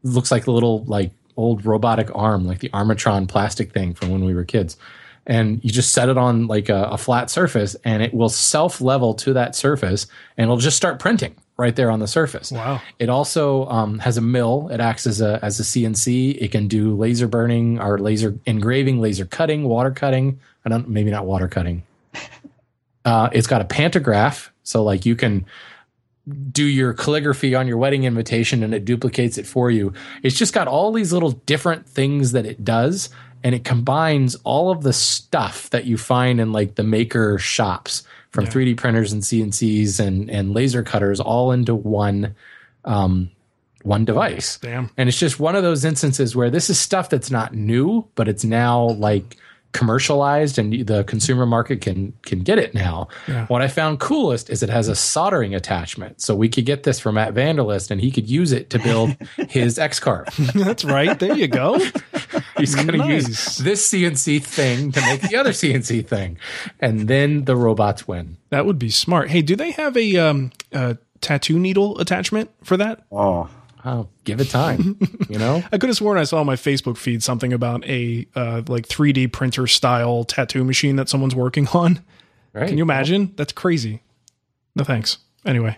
[0.03, 4.23] looks like a little like old robotic arm like the armatron plastic thing from when
[4.25, 4.77] we were kids.
[5.25, 8.79] And you just set it on like a, a flat surface and it will self
[8.79, 12.51] level to that surface and it'll just start printing right there on the surface.
[12.51, 12.81] Wow.
[12.99, 14.69] It also um, has a mill.
[14.71, 16.37] It acts as a as a CNC.
[16.39, 20.39] It can do laser burning or laser engraving, laser cutting, water cutting.
[20.65, 21.83] I don't maybe not water cutting.
[23.05, 25.45] Uh, it's got a pantograph, so like you can
[26.51, 29.93] do your calligraphy on your wedding invitation and it duplicates it for you.
[30.23, 33.09] It's just got all these little different things that it does
[33.43, 38.03] and it combines all of the stuff that you find in like the maker shops
[38.37, 38.51] from yeah.
[38.51, 42.35] 3D printers and CNCs and and laser cutters all into one
[42.85, 43.31] um,
[43.81, 44.59] one device.
[44.59, 44.91] Damn.
[44.95, 48.27] And it's just one of those instances where this is stuff that's not new, but
[48.27, 49.37] it's now like
[49.73, 53.07] commercialized and the consumer market can can get it now.
[53.27, 53.47] Yeah.
[53.47, 56.21] What I found coolest is it has a soldering attachment.
[56.21, 59.17] So we could get this from Matt Vanderlist and he could use it to build
[59.49, 60.27] his X car.
[60.53, 61.17] That's right.
[61.17, 61.79] There you go.
[62.57, 63.27] He's going to nice.
[63.27, 66.37] use this CNC thing to make the other CNC thing.
[66.79, 68.37] And then the robots win.
[68.49, 69.29] That would be smart.
[69.29, 73.05] Hey, do they have a, um, a tattoo needle attachment for that?
[73.11, 73.49] Oh,
[73.85, 74.99] oh, give it time.
[75.29, 78.25] You know, I could have sworn I saw on my Facebook feed something about a
[78.33, 82.01] uh, like 3D printer style tattoo machine that someone's working on.
[82.53, 82.69] Right.
[82.69, 83.33] Can you imagine?
[83.35, 84.03] That's crazy.
[84.73, 85.17] No thanks.
[85.45, 85.77] Anyway.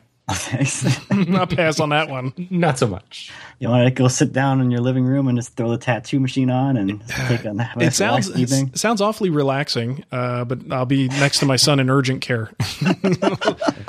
[1.11, 2.33] Not pass on that one.
[2.49, 3.31] Not so much.
[3.59, 6.19] You want to go sit down in your living room and just throw the tattoo
[6.19, 7.81] machine on and take on that.
[7.81, 11.89] It sounds it sounds awfully relaxing, uh, but I'll be next to my son in
[11.89, 12.51] urgent care.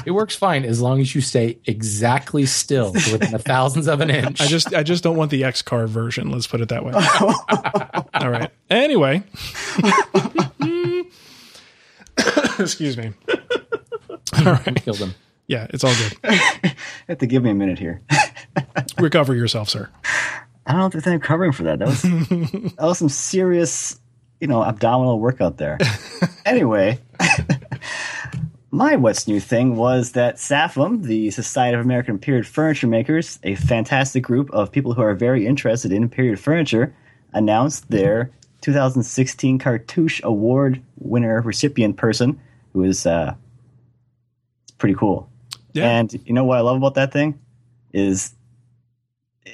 [0.05, 4.11] it works fine as long as you stay exactly still within the thousands of an
[4.11, 4.41] inch.
[4.41, 6.31] I just I just don't want the X car version.
[6.31, 6.93] Let's put it that way.
[8.15, 8.51] All right.
[8.69, 9.23] Anyway.
[12.59, 13.13] Excuse me.
[14.39, 14.83] All right.
[14.83, 15.15] Killed him.
[15.51, 16.17] Yeah, it's all good.
[16.63, 16.71] you
[17.09, 18.01] have to give me a minute here.
[19.01, 19.91] Recover yourself, sir.
[20.65, 21.81] I don't know if there's any covering for that.
[21.81, 22.03] That was
[22.77, 23.99] that was some serious,
[24.41, 25.77] you know, abdominal workout there.
[26.47, 27.01] anyway,
[28.71, 33.57] my what's new thing was that SAPFM, the Society of American Period Furniture Makers, a
[33.57, 36.95] fantastic group of people who are very interested in period furniture,
[37.33, 42.41] announced their 2016 Cartouche Award winner recipient person,
[42.73, 43.35] who is uh,
[44.79, 45.30] pretty cool.
[45.73, 45.89] Yeah.
[45.89, 47.39] And you know what I love about that thing
[47.93, 48.35] is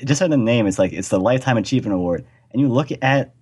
[0.04, 0.66] just had the name.
[0.66, 3.34] It's like it's the Lifetime Achievement Award, and you look at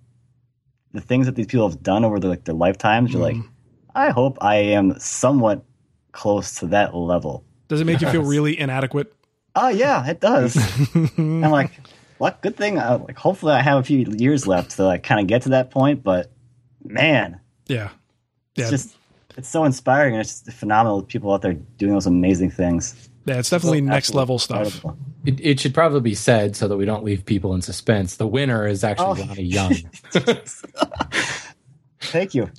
[0.93, 3.11] the things that these people have done over their, like their lifetimes.
[3.11, 3.49] You're like, mm-hmm.
[3.93, 5.63] I hope I am somewhat
[6.11, 7.43] close to that level.
[7.67, 9.13] Does it make you feel really inadequate?
[9.55, 10.57] Oh yeah, it does.
[11.17, 11.71] I'm like,
[12.17, 12.77] what good thing?
[12.77, 15.49] Uh, like, hopefully, I have a few years left to like kind of get to
[15.49, 16.03] that point.
[16.03, 16.31] But
[16.83, 17.89] man, yeah,
[18.55, 18.63] yeah.
[18.63, 18.97] It's just
[19.37, 21.03] it's so inspiring and it's just phenomenal.
[21.03, 23.09] People out there doing those amazing things.
[23.25, 24.85] Yeah, it's definitely So next level stuff.
[25.25, 28.17] It, it should probably be said so that we don't leave people in suspense.
[28.17, 29.25] The winner is actually Oh.
[29.25, 29.75] Ronnie Young.
[31.99, 32.49] Thank you.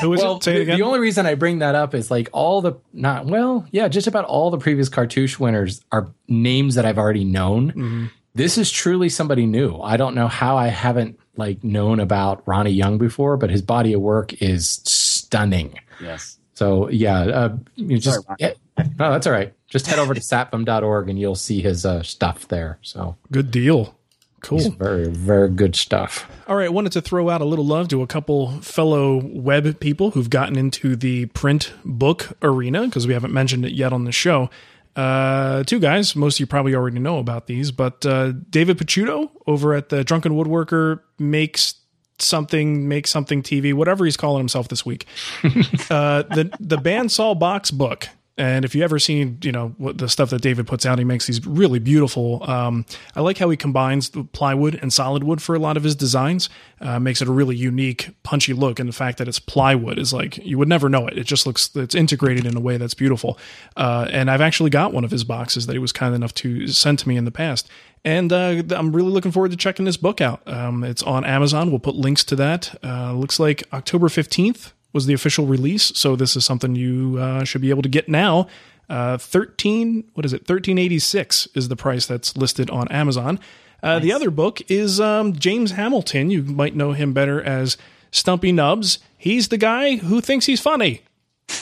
[0.00, 0.42] Who is well, it?
[0.42, 0.78] Say it the, again.
[0.78, 4.06] the only reason I bring that up is like all the not well, yeah, just
[4.06, 7.68] about all the previous cartouche winners are names that I've already known.
[7.70, 8.06] Mm-hmm.
[8.34, 9.78] This is truly somebody new.
[9.80, 13.92] I don't know how I haven't like known about Ronnie Young before, but his body
[13.92, 14.80] of work is
[15.28, 15.78] stunning.
[16.00, 16.38] yes.
[16.54, 18.52] So yeah, uh, you just Sorry, yeah,
[18.98, 19.52] no, that's all right.
[19.68, 22.78] Just head over to sapfm.org and you'll see his uh, stuff there.
[22.82, 23.94] So Good deal.
[24.40, 24.58] Cool.
[24.58, 26.26] it's very very good stuff.
[26.48, 30.12] All right, wanted to throw out a little love to a couple fellow web people
[30.12, 34.12] who've gotten into the print book arena because we haven't mentioned it yet on the
[34.12, 34.48] show.
[34.96, 39.30] Uh, two guys, most of you probably already know about these, but uh, David Picciuto
[39.46, 41.74] over at the Drunken Woodworker makes
[42.18, 45.06] something, make something TV, whatever he's calling himself this week.
[45.44, 48.08] uh, the the bandsaw box book.
[48.38, 51.04] And if you ever seen, you know, what the stuff that David puts out, he
[51.04, 52.48] makes these really beautiful.
[52.48, 55.82] Um, I like how he combines the plywood and solid wood for a lot of
[55.82, 56.48] his designs.
[56.80, 60.12] Uh, makes it a really unique, punchy look, and the fact that it's plywood is
[60.12, 61.18] like you would never know it.
[61.18, 63.36] It just looks it's integrated in a way that's beautiful.
[63.76, 66.68] Uh, and I've actually got one of his boxes that he was kind enough to
[66.68, 67.68] send to me in the past,
[68.04, 70.46] and uh, I'm really looking forward to checking this book out.
[70.46, 71.70] Um, it's on Amazon.
[71.70, 72.72] We'll put links to that.
[72.84, 75.92] Uh, looks like October 15th was the official release.
[75.94, 78.46] So this is something you uh, should be able to get now.
[78.88, 80.40] Uh, 13, what is it?
[80.42, 83.38] 1386 is the price that's listed on Amazon.
[83.82, 86.30] Uh, The other book is um, James Hamilton.
[86.30, 87.76] You might know him better as
[88.10, 88.98] Stumpy Nubs.
[89.18, 91.02] He's the guy who thinks he's funny.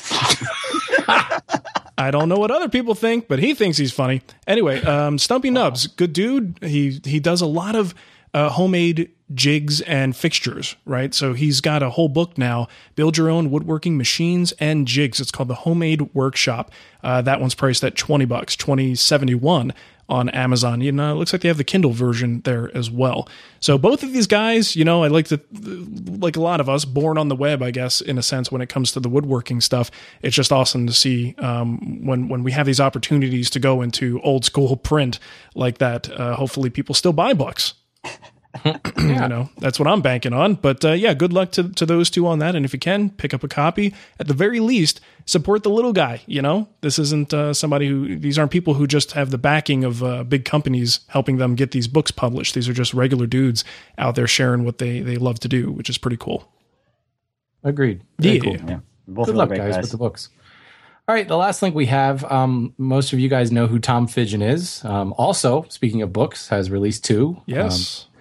[1.99, 4.23] I don't know what other people think, but he thinks he's funny.
[4.47, 6.59] Anyway, um, Stumpy Nubs, good dude.
[6.63, 7.95] He he does a lot of
[8.37, 11.15] uh, homemade jigs and fixtures, right?
[11.15, 12.69] So he's got a whole book now.
[12.95, 15.21] Build your own woodworking machines and jigs.
[15.21, 16.71] It's called the Homemade Workshop.
[17.03, 19.73] Uh, that one's priced at twenty bucks, twenty seventy one
[20.07, 20.83] on Amazon.
[20.83, 23.27] You know, it looks like they have the Kindle version there as well.
[23.59, 25.41] So both of these guys, you know, I like to
[26.19, 28.61] like a lot of us, born on the web, I guess, in a sense, when
[28.61, 29.91] it comes to the woodworking stuff.
[30.21, 34.21] It's just awesome to see um, when when we have these opportunities to go into
[34.21, 35.19] old school print
[35.55, 36.11] like that.
[36.11, 37.73] Uh, hopefully, people still buy books.
[38.99, 40.55] You know, that's what I'm banking on.
[40.55, 42.55] But uh, yeah, good luck to, to those two on that.
[42.57, 43.95] And if you can, pick up a copy.
[44.19, 46.23] At the very least, support the little guy.
[46.27, 49.85] You know, this isn't uh, somebody who, these aren't people who just have the backing
[49.85, 52.55] of uh, big companies helping them get these books published.
[52.55, 53.65] These are just regular dudes
[53.97, 56.51] out there sharing what they, they love to do, which is pretty cool.
[57.63, 58.03] Agreed.
[58.19, 58.43] Very Yeah.
[58.43, 58.57] cool.
[58.69, 58.81] Yeah.
[59.09, 60.31] Both Good luck, great guys, with the books.
[61.09, 62.25] All right, the last link we have.
[62.25, 64.85] Um, most of you guys know who Tom Fidgen is.
[64.85, 67.41] Um, also, speaking of books, has released two.
[67.47, 68.07] Yes.
[68.09, 68.13] Um,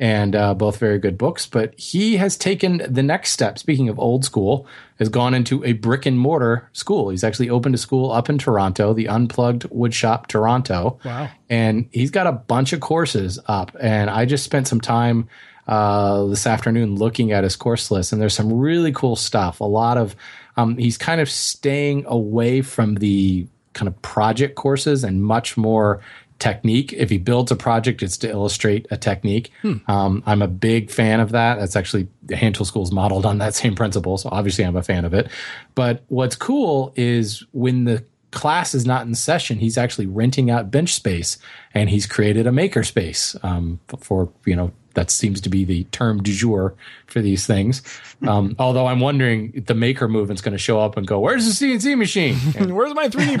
[0.00, 1.46] and uh, both very good books.
[1.46, 3.58] But he has taken the next step.
[3.58, 4.66] Speaking of old school,
[4.98, 7.10] has gone into a brick and mortar school.
[7.10, 10.98] He's actually opened a school up in Toronto, the Unplugged Woodshop Toronto.
[11.04, 11.28] Wow.
[11.48, 13.76] And he's got a bunch of courses up.
[13.78, 15.28] And I just spent some time
[15.68, 19.60] uh, this afternoon looking at his course list, and there's some really cool stuff.
[19.60, 20.16] A lot of
[20.56, 26.00] um, he's kind of staying away from the kind of project courses and much more
[26.40, 26.92] technique.
[26.92, 29.52] If he builds a project, it's to illustrate a technique.
[29.86, 31.58] Um, I'm a big fan of that.
[31.60, 34.18] That's actually the hand tool school is modeled on that same principle.
[34.18, 35.30] So obviously I'm a fan of it.
[35.74, 40.70] But what's cool is when the class is not in session, he's actually renting out
[40.70, 41.38] bench space
[41.74, 45.84] and he's created a maker space um, for, you know, that seems to be the
[45.84, 46.74] term du jour
[47.06, 47.82] for these things.
[48.28, 51.52] Um, although I'm wondering the maker movement's going to show up and go, where's the
[51.66, 52.36] CNC machine?
[52.54, 53.40] And Where's my 3D?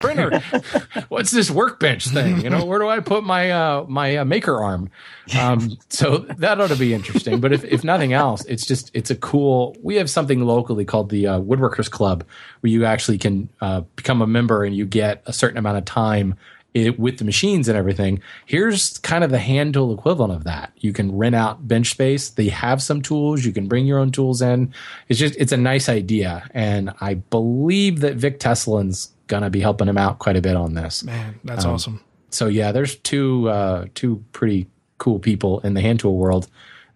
[0.00, 0.40] Printer?
[1.08, 2.40] What's this workbench thing?
[2.40, 4.90] You know, where do I put my uh, my uh, maker arm?
[5.38, 7.40] Um, so that ought to be interesting.
[7.40, 9.76] But if, if nothing else, it's just it's a cool.
[9.82, 12.24] We have something locally called the uh, Woodworkers Club,
[12.60, 15.84] where you actually can uh, become a member and you get a certain amount of
[15.84, 16.34] time
[16.74, 18.20] it, with the machines and everything.
[18.46, 20.72] Here's kind of the hand tool equivalent of that.
[20.78, 22.30] You can rent out bench space.
[22.30, 23.44] They have some tools.
[23.44, 24.74] You can bring your own tools in.
[25.08, 29.88] It's just it's a nice idea, and I believe that Vic Tesolin's gonna be helping
[29.88, 31.02] him out quite a bit on this.
[31.04, 32.00] Man, that's Um, awesome.
[32.30, 34.66] So yeah, there's two uh, two pretty
[34.98, 36.48] cool people in the hand tool world,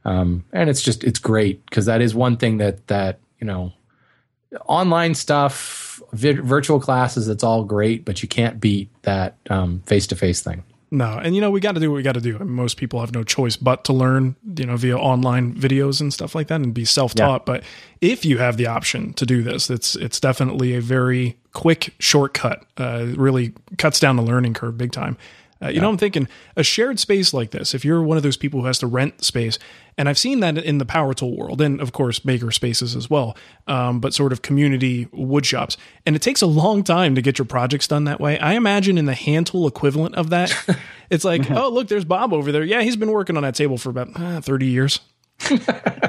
[0.04, 3.72] um, and it's just it's great because that is one thing that that you know
[4.66, 9.36] online stuff, vi- virtual classes, it's all great, but you can't beat that
[9.86, 10.64] face to face thing.
[10.90, 12.36] No, and you know we got to do what we got to do.
[12.36, 16.00] I mean, most people have no choice but to learn, you know, via online videos
[16.00, 17.44] and stuff like that, and be self-taught.
[17.44, 17.62] But
[18.00, 22.64] if you have the option to do this, it's it's definitely a very quick shortcut.
[22.78, 25.18] Uh, it really cuts down the learning curve big time.
[25.60, 27.74] Uh, you know, I'm thinking a shared space like this.
[27.74, 29.58] If you're one of those people who has to rent space,
[29.96, 33.10] and I've seen that in the power tool world, and of course maker spaces as
[33.10, 37.22] well, um, but sort of community wood shops, and it takes a long time to
[37.22, 38.38] get your projects done that way.
[38.38, 40.54] I imagine in the hand tool equivalent of that,
[41.10, 42.62] it's like, oh look, there's Bob over there.
[42.64, 45.00] Yeah, he's been working on that table for about uh, 30 years.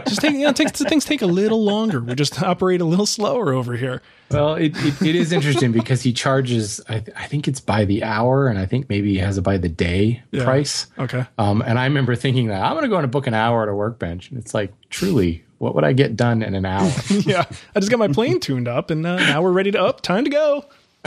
[0.07, 1.99] just take, you know, takes, things take a little longer.
[1.99, 4.01] We just operate a little slower over here.
[4.31, 7.85] Well, it, it, it is interesting because he charges, I, th- I think it's by
[7.85, 10.43] the hour, and I think maybe he has a by the day Yeah.
[10.43, 10.87] price.
[10.97, 11.25] Okay.
[11.37, 13.69] Um, and I remember thinking that I'm going to go and book an hour at
[13.69, 14.29] a workbench.
[14.29, 16.91] And it's like, truly, what would I get done in an hour?
[17.09, 20.01] yeah, I just got my plane tuned up, and uh, now we're ready to up.
[20.01, 20.65] Time to go.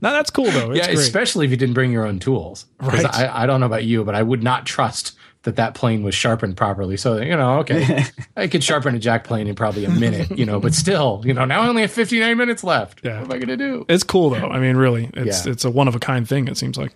[0.00, 0.70] now that's cool though.
[0.70, 0.98] It's yeah, great.
[0.98, 2.66] especially if you didn't bring your own tools.
[2.80, 3.04] Right.
[3.04, 6.14] I, I don't know about you, but I would not trust that that plane was
[6.14, 6.96] sharpened properly.
[6.96, 8.04] So, you know, okay,
[8.36, 11.32] I could sharpen a jack plane in probably a minute, you know, but still, you
[11.32, 13.00] know, now I only have 59 minutes left.
[13.02, 13.20] Yeah.
[13.20, 13.86] What am I going to do?
[13.88, 14.48] It's cool though.
[14.48, 15.52] I mean, really, it's Yeah.
[15.52, 16.46] it's a one of a kind thing.
[16.48, 16.92] It seems like.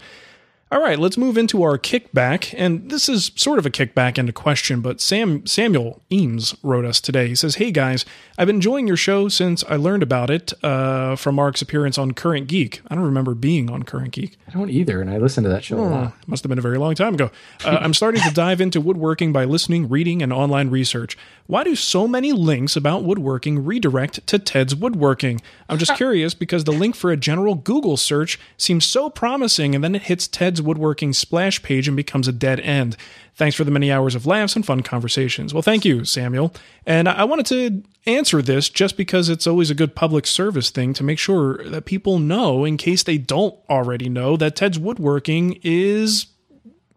[0.74, 4.32] All right, let's move into our kickback, and this is sort of a kickback into
[4.32, 4.80] question.
[4.80, 7.28] But Sam Samuel Eames wrote us today.
[7.28, 8.04] He says, "Hey guys,
[8.36, 12.10] I've been enjoying your show since I learned about it uh, from Mark's appearance on
[12.12, 12.82] Current Geek.
[12.88, 14.36] I don't remember being on Current Geek.
[14.48, 15.00] I don't either.
[15.00, 16.12] And I listened to that show a lot.
[16.26, 17.30] Must have been a very long time ago.
[17.64, 21.16] Uh, I'm starting to dive into woodworking by listening, reading, and online research.
[21.46, 25.40] Why do so many links about woodworking redirect to Ted's Woodworking?
[25.68, 29.84] I'm just curious because the link for a general Google search seems so promising, and
[29.84, 32.96] then it hits Ted's Woodworking splash page and becomes a dead end.
[33.36, 35.52] Thanks for the many hours of laughs and fun conversations.
[35.52, 36.52] Well, thank you, Samuel.
[36.86, 40.70] And I I wanted to answer this just because it's always a good public service
[40.70, 44.78] thing to make sure that people know, in case they don't already know, that Ted's
[44.78, 46.26] Woodworking is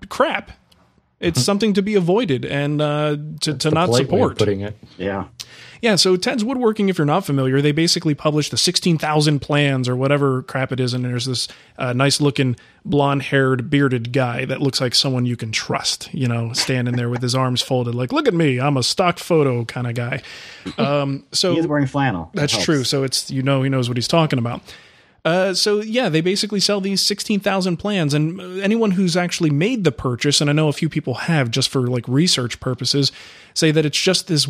[0.09, 0.51] crap.
[1.19, 4.37] It's something to be avoided and uh, to, to not Polite way of support.
[4.37, 4.77] putting it.
[4.97, 5.25] Yeah.
[5.81, 9.95] Yeah, so Ted's Woodworking, if you're not familiar, they basically publish the 16,000 plans or
[9.95, 10.93] whatever crap it is.
[10.93, 15.37] And there's this uh, nice looking blonde haired, bearded guy that looks like someone you
[15.37, 18.77] can trust, you know, standing there with his arms folded, like, look at me, I'm
[18.77, 20.21] a stock photo kind of guy.
[20.77, 22.29] Um, so He's wearing flannel.
[22.33, 22.83] That's true.
[22.83, 24.61] So it's, you know, he knows what he's talking about.
[25.27, 29.49] Uh, so yeah, they basically sell these sixteen thousand plans, and uh, anyone who's actually
[29.49, 33.11] made the purchase, and I know a few people have, just for like research purposes,
[33.53, 34.45] say that it's just this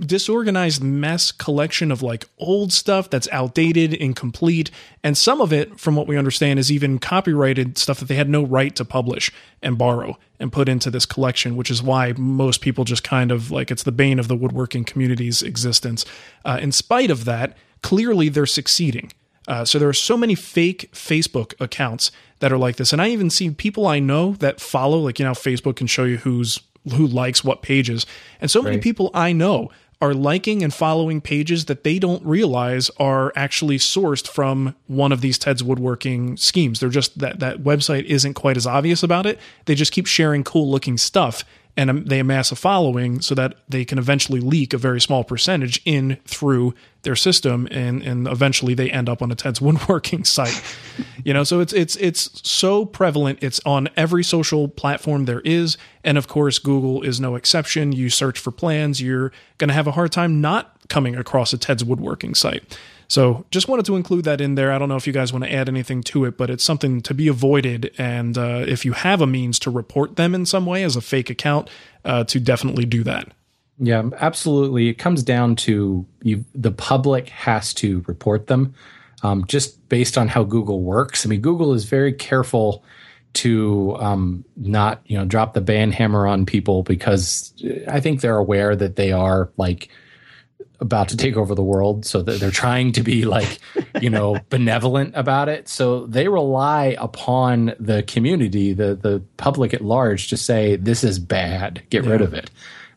[0.00, 4.70] disorganized mess collection of like old stuff that's outdated, incomplete,
[5.02, 8.30] and some of it, from what we understand, is even copyrighted stuff that they had
[8.30, 12.62] no right to publish and borrow and put into this collection, which is why most
[12.62, 16.06] people just kind of like it's the bane of the woodworking community's existence.
[16.46, 19.12] Uh, in spite of that, clearly they're succeeding.
[19.46, 23.08] Uh, so there are so many fake Facebook accounts that are like this, and I
[23.10, 26.60] even see people I know that follow, like you know, Facebook can show you who's
[26.94, 28.06] who likes what pages,
[28.40, 32.90] and so many people I know are liking and following pages that they don't realize
[32.98, 36.80] are actually sourced from one of these Ted's woodworking schemes.
[36.80, 39.38] They're just that that website isn't quite as obvious about it.
[39.64, 41.44] They just keep sharing cool looking stuff
[41.76, 45.24] and um, they amass a following so that they can eventually leak a very small
[45.24, 50.24] percentage in through their system and and eventually they end up on a Ted's woodworking
[50.24, 50.62] site.
[51.24, 53.38] you know, so it's it's it's so prevalent.
[53.42, 57.92] It's on every social platform there is, and of course Google is no exception.
[57.92, 61.58] You search for plans, you're going to have a hard time not coming across a
[61.58, 62.78] Ted's woodworking site.
[63.08, 64.72] So just wanted to include that in there.
[64.72, 67.00] I don't know if you guys want to add anything to it, but it's something
[67.02, 67.92] to be avoided.
[67.98, 71.00] And uh, if you have a means to report them in some way as a
[71.00, 71.68] fake account,
[72.04, 73.28] uh, to definitely do that.
[73.78, 74.88] Yeah, absolutely.
[74.88, 76.44] It comes down to you.
[76.54, 78.74] The public has to report them,
[79.22, 81.26] um, just based on how Google works.
[81.26, 82.84] I mean, Google is very careful
[83.34, 87.52] to um, not, you know, drop the ban hammer on people because
[87.88, 89.88] I think they're aware that they are like
[90.80, 93.60] about to take over the world so that they're trying to be like
[94.00, 95.68] you know, benevolent about it.
[95.68, 101.18] So they rely upon the community, the the public at large, to say this is
[101.18, 102.10] bad, get yeah.
[102.10, 102.50] rid of it.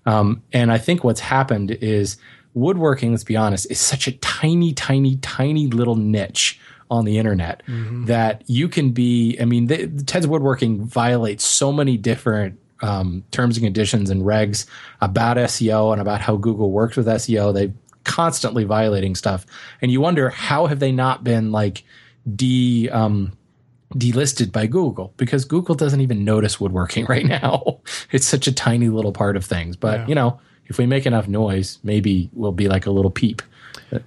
[0.05, 2.17] Um, and I think what's happened is
[2.53, 3.11] woodworking.
[3.11, 6.59] Let's be honest, is such a tiny, tiny, tiny little niche
[6.89, 8.05] on the internet mm-hmm.
[8.05, 9.37] that you can be.
[9.39, 14.65] I mean, the, Ted's Woodworking violates so many different um, terms and conditions and regs
[15.01, 17.53] about SEO and about how Google works with SEO.
[17.53, 17.73] They
[18.03, 19.45] constantly violating stuff,
[19.81, 21.83] and you wonder how have they not been like
[22.35, 23.33] de um,
[23.93, 27.79] delisted by Google because Google doesn't even notice woodworking right now.
[28.11, 30.07] it's such a tiny little part of things, but yeah.
[30.07, 33.41] you know, if we make enough noise, maybe we'll be like a little peep.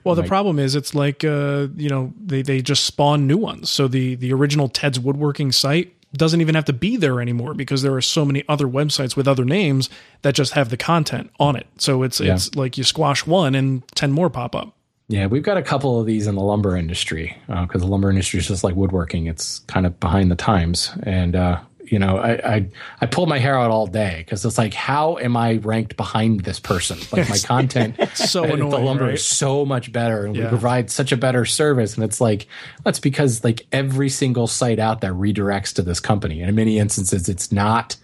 [0.04, 3.70] Well, the problem is it's like uh, you know they they just spawn new ones.
[3.70, 7.82] So the the original Ted's Woodworking site doesn't even have to be there anymore because
[7.82, 9.88] there are so many other websites with other names
[10.22, 11.66] that just have the content on it.
[11.78, 12.34] So it's yeah.
[12.34, 14.74] it's like you squash one and 10 more pop up.
[15.08, 18.10] Yeah, we've got a couple of these in the lumber industry because uh, the lumber
[18.10, 19.26] industry is just like woodworking.
[19.26, 20.92] It's kind of behind the times.
[21.02, 21.60] And uh,
[21.90, 22.68] you know, I, I,
[23.00, 26.40] I pull my hair out all day because it's like, how am I ranked behind
[26.40, 26.98] this person?
[27.10, 29.14] Like my content, so annoying, the lumber right?
[29.14, 30.44] is so much better, and yeah.
[30.44, 31.96] we provide such a better service.
[31.96, 32.46] And it's like
[32.84, 36.78] that's because like every single site out there redirects to this company, and in many
[36.78, 37.96] instances, it's not.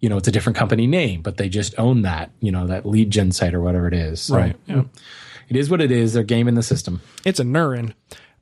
[0.00, 2.30] You know, it's a different company name, but they just own that.
[2.40, 4.22] You know, that lead gen site or whatever it is.
[4.22, 4.56] So, right.
[4.66, 4.82] Yeah.
[5.48, 6.12] It is what it is.
[6.12, 7.00] They're gaming the system.
[7.24, 7.94] It's a Nurin.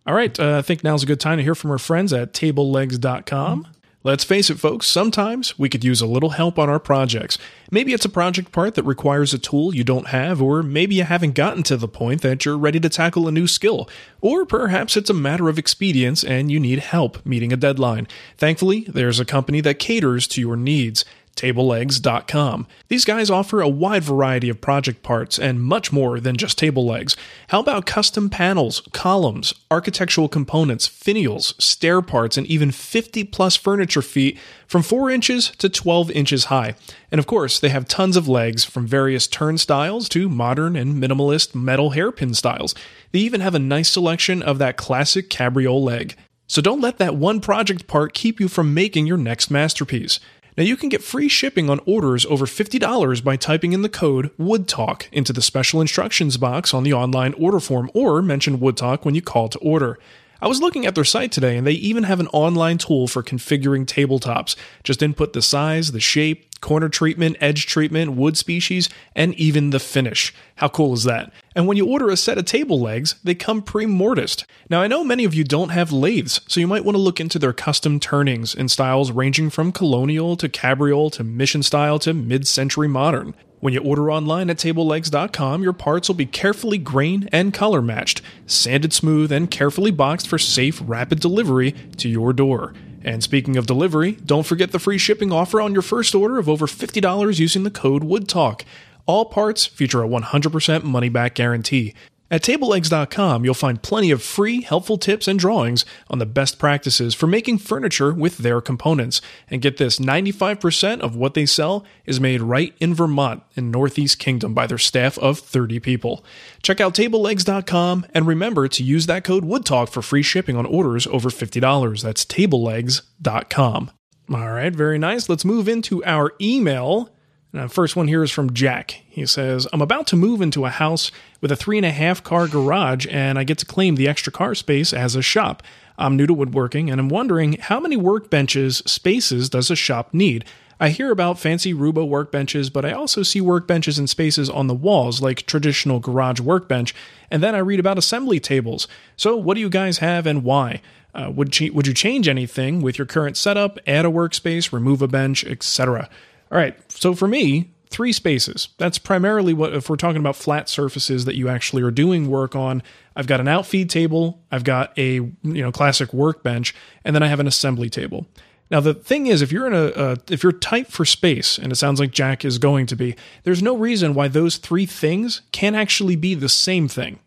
[0.07, 0.39] All right.
[0.39, 3.67] Uh, I think now's a good time to hear from our friends at tablelegs.com.
[4.05, 7.39] Let's face it, folks, sometimes we could use a little help on our projects.
[7.71, 11.05] Maybe it's a project part that requires a tool you don't have, or maybe you
[11.05, 13.89] haven't gotten to the point that you're ready to tackle a new skill,
[14.21, 18.09] or perhaps it's a matter of expedience and you need help meeting a deadline.
[18.37, 21.05] Thankfully, there's a company that caters to your needs
[21.37, 22.67] tablelegs.com.
[22.89, 26.87] These guys offer a wide variety of project parts and much more than just table
[26.87, 27.17] legs.
[27.49, 34.03] How about custom panels, columns, architectural components, finials, stair parts, and even 50 plus furniture
[34.03, 36.75] feet from 4 inches to 12 inches high?
[37.11, 41.55] And of course, they have tons of legs from various turnstiles to modern and minimalist
[41.55, 42.75] metal hairpin styles.
[43.13, 46.17] They even have a nice selection of that classic cabriole leg.
[46.47, 50.21] So don't let that one project part keep you from making your next masterpiece.
[50.55, 54.31] Now you can get free shipping on orders over $50 by typing in the code
[54.39, 59.15] WOODTALK into the special instructions box on the online order form or mention WoodTalk when
[59.15, 59.99] you call to order.
[60.43, 63.23] I was looking at their site today and they even have an online tool for
[63.23, 64.57] configuring tabletops.
[64.83, 69.79] Just input the size, the shape, corner treatment, edge treatment, wood species, and even the
[69.79, 70.35] finish.
[70.57, 71.33] How cool is that?
[71.55, 74.45] And when you order a set of table legs, they come pre mortised.
[74.69, 77.21] Now, I know many of you don't have lathes, so you might want to look
[77.21, 82.13] into their custom turnings in styles ranging from colonial to cabriole to mission style to
[82.13, 83.35] mid century modern.
[83.63, 88.21] When you order online at tablelegs.com, your parts will be carefully grain and color matched,
[88.45, 92.75] sanded smooth, and carefully boxed for safe, rapid delivery to your door.
[93.05, 96.49] And speaking of delivery, don't forget the free shipping offer on your first order of
[96.49, 98.63] over $50 using the code WOODTALK.
[99.07, 101.95] All parts feature a 100% money back guarantee.
[102.33, 107.15] At tablelegs.com, you'll find plenty of free, helpful tips and drawings on the best practices
[107.15, 109.21] for making furniture with their components.
[109.51, 114.19] And get this 95% of what they sell is made right in Vermont in Northeast
[114.19, 116.25] Kingdom by their staff of 30 people.
[116.63, 121.07] Check out tablelegs.com and remember to use that code WOODTALK for free shipping on orders
[121.09, 122.03] over $50.
[122.03, 123.91] That's tablelegs.com.
[124.33, 125.29] All right, very nice.
[125.29, 127.11] Let's move into our email.
[127.55, 129.03] Now, first one here is from Jack.
[129.07, 132.25] He says, I'm about to move into a house with a three and a half
[132.25, 135.63] car garage, and I get to claim the extra car space as a shop.
[135.99, 140.47] I'm new to woodworking, and I'm wondering how many workbenches spaces does a shop need?
[140.81, 144.75] I hear about fancy Roubo workbenches, but I also see workbenches and spaces on the
[144.75, 146.95] walls like traditional garage workbench,
[147.31, 148.89] and then I read about assembly tables.
[149.15, 150.81] So, what do you guys have and why?
[151.15, 155.09] Uh, would, would you change anything with your current setup, add a workspace, remove a
[155.09, 156.09] bench, etc.?
[156.53, 158.69] All right, so for me, three spaces.
[158.77, 162.55] That's primarily what, if we're talking about flat surfaces that you actually are doing work
[162.55, 162.83] on,
[163.17, 166.75] I've got an outfeed table, I've got a you know classic workbench,
[167.07, 168.27] and then I have an assembly table.
[168.71, 171.73] Now the thing is, if you're in a uh, if you're tight for space, and
[171.73, 175.41] it sounds like Jack is going to be, there's no reason why those three things
[175.53, 177.19] can't actually be the same thing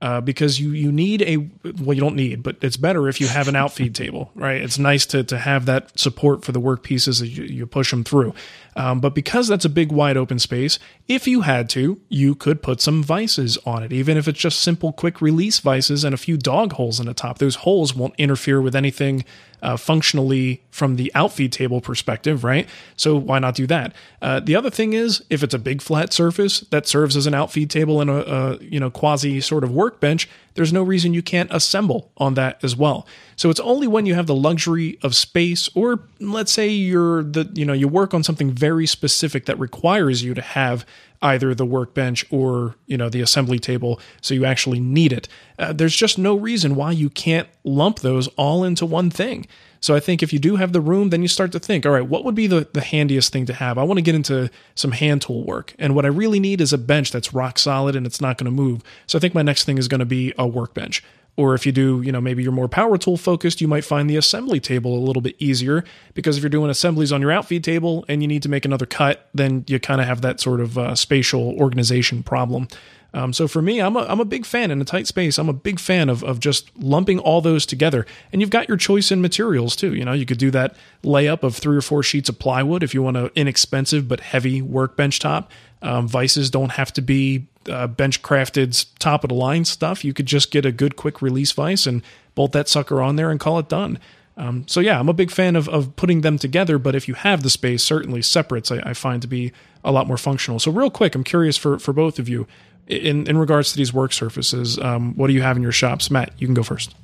[0.00, 1.36] uh, because you you need a
[1.82, 4.62] well you don't need but it's better if you have an outfeed table right?
[4.62, 7.90] It's nice to to have that support for the work pieces as you, you push
[7.90, 8.34] them through.
[8.76, 10.78] Um, but because that's a big wide open space
[11.08, 14.60] if you had to you could put some vices on it even if it's just
[14.60, 17.38] simple quick release vices and a few dog holes in the top.
[17.38, 19.24] Those holes won't interfere with anything
[19.62, 22.68] uh, functionally from the outfeed table perspective, right?
[22.96, 23.94] So why not do that?
[24.22, 27.34] Uh, the other thing is, if it's a big flat surface that serves as an
[27.34, 31.22] outfeed table and a, a you know quasi sort of workbench, there's no reason you
[31.22, 33.06] can't assemble on that as well.
[33.36, 37.50] So it's only when you have the luxury of space, or let's say you're the
[37.54, 40.84] you know you work on something very specific that requires you to have
[41.22, 45.28] either the workbench or you know the assembly table so you actually need it.
[45.58, 49.46] Uh, there's just no reason why you can't lump those all into one thing.
[49.80, 51.92] So i think if you do have the room then you start to think all
[51.92, 53.78] right what would be the, the handiest thing to have?
[53.78, 56.72] I want to get into some hand tool work and what i really need is
[56.72, 58.82] a bench that's rock solid and it's not going to move.
[59.06, 61.02] So i think my next thing is going to be a workbench
[61.38, 64.10] or if you do, you know, maybe you're more power tool focused, you might find
[64.10, 65.84] the assembly table a little bit easier
[66.14, 68.86] because if you're doing assemblies on your outfeed table and you need to make another
[68.86, 72.66] cut, then you kind of have that sort of uh, spatial organization problem.
[73.14, 75.38] Um, so for me, I'm a, I'm a big fan in a tight space.
[75.38, 78.04] I'm a big fan of, of just lumping all those together.
[78.32, 79.94] And you've got your choice in materials too.
[79.94, 80.74] You know, you could do that
[81.04, 84.60] layup of three or four sheets of plywood if you want an inexpensive but heavy
[84.60, 85.52] workbench top.
[85.82, 90.04] Um, vices don't have to be uh, Benchcrafted top of the line stuff.
[90.04, 92.02] You could just get a good quick release vise and
[92.34, 93.98] bolt that sucker on there and call it done.
[94.36, 97.14] Um, so yeah, I'm a big fan of, of putting them together, but if you
[97.14, 99.52] have the space, certainly separates I, I find to be
[99.82, 100.60] a lot more functional.
[100.60, 102.46] So real quick, I'm curious for for both of you
[102.86, 104.78] in in regards to these work surfaces.
[104.78, 106.32] Um, what do you have in your shops, Matt?
[106.38, 106.94] You can go first.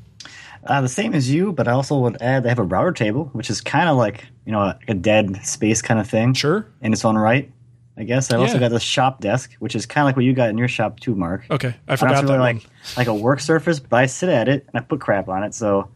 [0.67, 3.29] Uh, the same as you, but I also would add they have a router table,
[3.33, 6.33] which is kind of like you know a, a, dead space kind of thing.
[6.33, 6.67] Sure.
[6.81, 7.51] In its own right.
[7.97, 10.33] I guess I also got the shop desk, which is kind of like what you
[10.33, 11.45] got in your shop too, Mark.
[11.49, 12.65] Okay, I forgot really that like one.
[12.97, 15.55] like a work surface, but I sit at it and I put crap on it,
[15.55, 15.89] so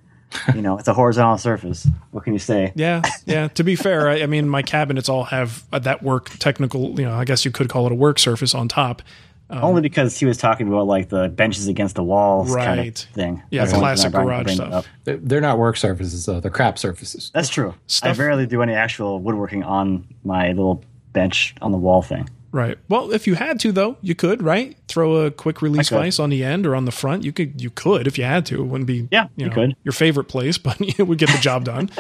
[0.55, 1.89] you know it's a horizontal surface.
[2.13, 2.73] What can you say?
[2.77, 3.49] Yeah, yeah.
[3.49, 6.99] to be fair, I, I, mean my cabinets all have that work technical.
[7.01, 9.03] You know, I guess you could call it a work surface on top.
[9.51, 12.65] Um, Only because he was talking about like the benches against the walls right.
[12.65, 13.43] kind of thing.
[13.51, 14.87] Yeah, That's classic garage stuff.
[15.05, 17.31] They're not work surfaces though; they're crap surfaces.
[17.33, 17.75] That's true.
[17.87, 18.19] Stuff.
[18.19, 22.29] I rarely do any actual woodworking on my little bench on the wall thing.
[22.51, 22.79] Right.
[22.89, 24.77] Well, if you had to, though, you could, right?
[24.89, 27.23] Throw a quick release vise on the end or on the front.
[27.23, 28.63] You could, you could if you had to.
[28.63, 29.77] It wouldn't be, yeah, you, know, could.
[29.85, 31.91] your favorite place, but it would get the job done.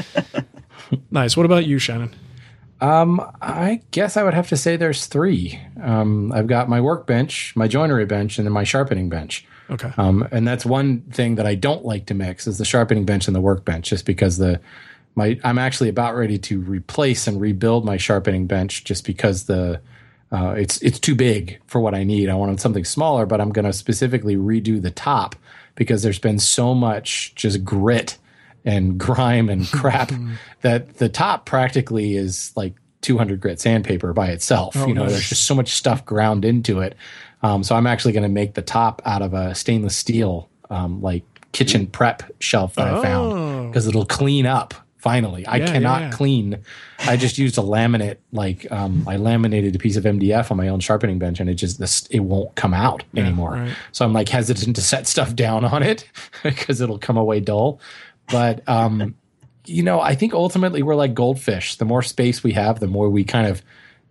[1.10, 1.36] nice.
[1.36, 2.14] What about you, Shannon?
[2.80, 5.60] Um, I guess I would have to say there's three.
[5.82, 9.44] Um, I've got my workbench, my joinery bench, and then my sharpening bench.
[9.68, 9.90] Okay.
[9.98, 13.26] Um, and that's one thing that I don't like to mix is the sharpening bench
[13.26, 14.60] and the workbench, just because the
[15.18, 19.82] my I'm actually about ready to replace and rebuild my sharpening bench just because the
[20.32, 22.30] uh, it's it's too big for what I need.
[22.30, 25.36] I wanted something smaller, but I'm going to specifically redo the top
[25.74, 28.16] because there's been so much just grit
[28.64, 30.10] and grime and crap
[30.62, 34.76] that the top practically is like 200 grit sandpaper by itself.
[34.76, 35.12] Oh, you know, nice.
[35.12, 36.96] there's just so much stuff ground into it.
[37.42, 41.00] Um, so I'm actually going to make the top out of a stainless steel, um,
[41.00, 42.98] like kitchen prep shelf that oh.
[42.98, 45.46] I found because it'll clean up finally.
[45.48, 46.12] I cannot yeah, yeah.
[46.12, 46.58] clean.
[47.00, 50.68] I just used a laminate, like um, I laminated a piece of MDF on my
[50.68, 53.52] own sharpening bench, and it just this it won't come out anymore.
[53.52, 53.74] Right.
[53.92, 56.04] So I'm like hesitant to set stuff down on it
[56.42, 57.80] because it'll come away dull.
[58.30, 59.14] But um,
[59.64, 61.76] you know, I think ultimately we're like goldfish.
[61.76, 63.62] The more space we have, the more we kind of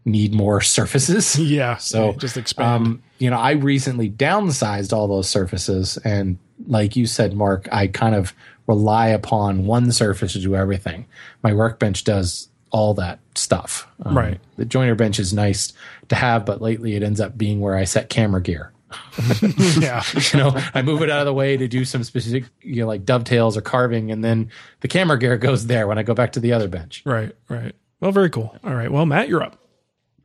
[0.06, 1.38] need more surfaces.
[1.48, 1.78] Yeah.
[1.80, 2.68] So just expand.
[2.68, 7.88] Um, you know, I recently downsized all those surfaces, and like you said, Mark, I
[7.88, 8.34] kind of
[8.68, 11.06] rely upon one surface to do everything.
[11.42, 13.88] My workbench does all that stuff.
[14.04, 14.40] Um, right.
[14.58, 15.74] The joiner bench is nice
[16.10, 18.74] to have, but lately it ends up being where I set camera gear.
[19.80, 20.04] yeah.
[20.34, 22.88] you know, I move it out of the way to do some specific, you know,
[22.88, 24.50] like dovetails or carving, and then
[24.82, 27.04] the camera gear goes there when I go back to the other bench.
[27.06, 27.74] Right, right.
[28.00, 28.56] Well, very cool.
[28.64, 28.92] All right.
[28.92, 29.58] Well, Matt, you're up.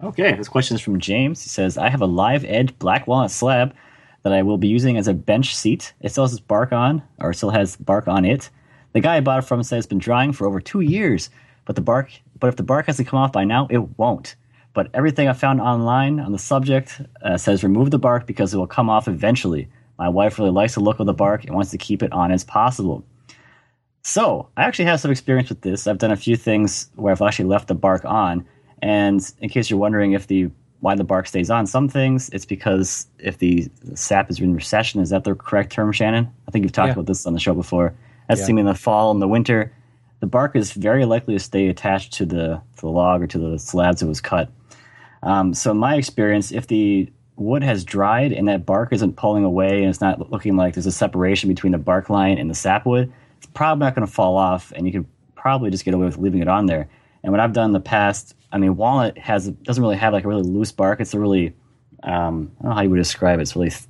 [0.02, 0.34] Okay.
[0.34, 1.42] This question is from James.
[1.42, 3.74] He says, I have a live edge black walnut slab
[4.22, 5.92] that I will be using as a bench seat.
[6.00, 8.50] It still has bark on, or still has bark on it.
[8.92, 11.30] The guy I bought it from said it's been drying for over two years,
[11.64, 14.36] but the bark, but if the bark hasn't come off by now, it won't.
[14.74, 18.58] But everything I found online on the subject uh, says remove the bark because it
[18.58, 19.68] will come off eventually.
[19.98, 22.32] My wife really likes the look of the bark and wants to keep it on
[22.32, 23.04] as possible.
[24.02, 25.86] So I actually have some experience with this.
[25.86, 28.46] I've done a few things where I've actually left the bark on.
[28.80, 30.50] And in case you're wondering if the
[30.82, 31.64] why the bark stays on.
[31.64, 35.92] Some things it's because if the sap is in recession, is that the correct term,
[35.92, 36.28] Shannon?
[36.48, 36.94] I think you've talked yeah.
[36.94, 37.94] about this on the show before.
[38.28, 38.56] That's yeah.
[38.56, 39.72] in the fall and the winter.
[40.18, 43.38] The bark is very likely to stay attached to the to the log or to
[43.38, 44.50] the slabs it was cut.
[45.22, 49.44] Um, so in my experience, if the wood has dried and that bark isn't pulling
[49.44, 52.54] away and it's not looking like there's a separation between the bark line and the
[52.56, 55.06] sapwood, it's probably not going to fall off, and you could
[55.36, 56.88] probably just get away with leaving it on there.
[57.22, 60.24] And what I've done in the past, I mean, walnut has doesn't really have like
[60.24, 61.00] a really loose bark.
[61.00, 61.54] It's a really
[62.02, 63.42] um, I don't know how you would describe it.
[63.42, 63.84] It's really th-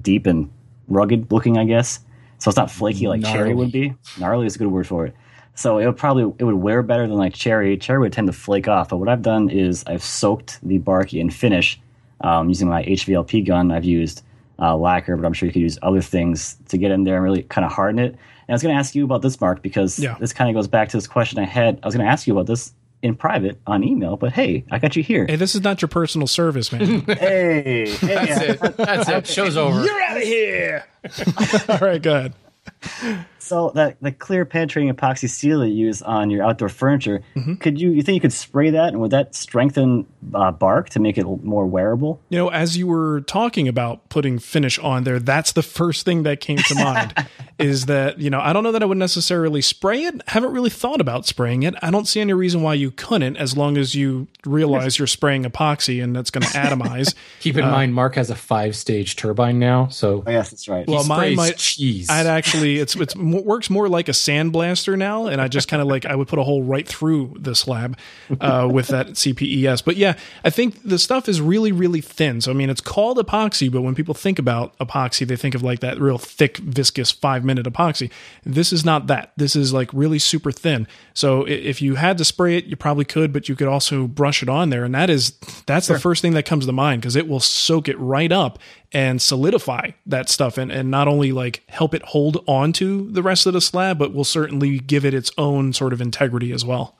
[0.00, 0.50] deep and
[0.88, 2.00] rugged looking, I guess.
[2.38, 3.38] So it's not flaky like Gnarly.
[3.38, 3.94] cherry would be.
[4.18, 5.14] Gnarly is a good word for it.
[5.54, 7.76] So it would probably it would wear better than like cherry.
[7.78, 8.90] Cherry would tend to flake off.
[8.90, 11.80] But what I've done is I've soaked the bark in finish
[12.20, 13.70] um, using my HVLP gun.
[13.70, 14.22] I've used
[14.58, 17.24] uh, lacquer, but I'm sure you could use other things to get in there and
[17.24, 18.10] really kind of harden it.
[18.12, 20.16] And I was going to ask you about this, Mark, because Yeah.
[20.20, 21.78] this kind of goes back to this question I had.
[21.82, 24.78] I was going to ask you about this in private on email, but hey, I
[24.78, 25.26] got you here.
[25.26, 27.00] Hey, this is not your personal service, man.
[27.06, 28.76] hey, hey, That's it.
[28.76, 29.26] That's it.
[29.26, 29.82] Show's over.
[29.84, 30.86] You're out of here.
[31.68, 33.26] All right, go ahead.
[33.46, 37.54] So that the clear penetrating epoxy seal that you use on your outdoor furniture, Mm-hmm.
[37.54, 41.00] could you you think you could spray that and would that strengthen uh, bark to
[41.00, 42.20] make it more wearable?
[42.28, 46.24] You know, as you were talking about putting finish on there, that's the first thing
[46.24, 47.14] that came to mind
[47.58, 50.20] is that, you know, I don't know that I would necessarily spray it.
[50.28, 51.74] Haven't really thought about spraying it.
[51.82, 55.44] I don't see any reason why you couldn't as long as you realize you're spraying
[55.44, 57.14] epoxy and that's going to atomize.
[57.40, 60.86] Keep in mind, Mark has a five stage turbine now, so Oh, yes, that's right.
[60.88, 62.10] well, he mine sprays might cheese.
[62.10, 65.82] I'd actually it's it's mo- works more like a sandblaster now, and I just kind
[65.82, 67.98] of like I would put a hole right through the slab
[68.40, 69.84] uh, with that CPES.
[69.84, 72.40] But yeah, I think the stuff is really really thin.
[72.40, 75.62] So I mean, it's called epoxy, but when people think about epoxy, they think of
[75.62, 78.10] like that real thick, viscous five minute epoxy.
[78.44, 79.32] This is not that.
[79.36, 80.86] This is like really super thin.
[81.14, 84.42] So if you had to spray it, you probably could, but you could also brush
[84.42, 85.32] it on there, and that is
[85.66, 88.58] that's the first thing that comes to mind because it will soak it right up
[88.96, 93.22] and solidify that stuff and, and not only like help it hold on to the
[93.22, 96.64] rest of the slab, but will certainly give it its own sort of integrity as
[96.64, 96.96] well.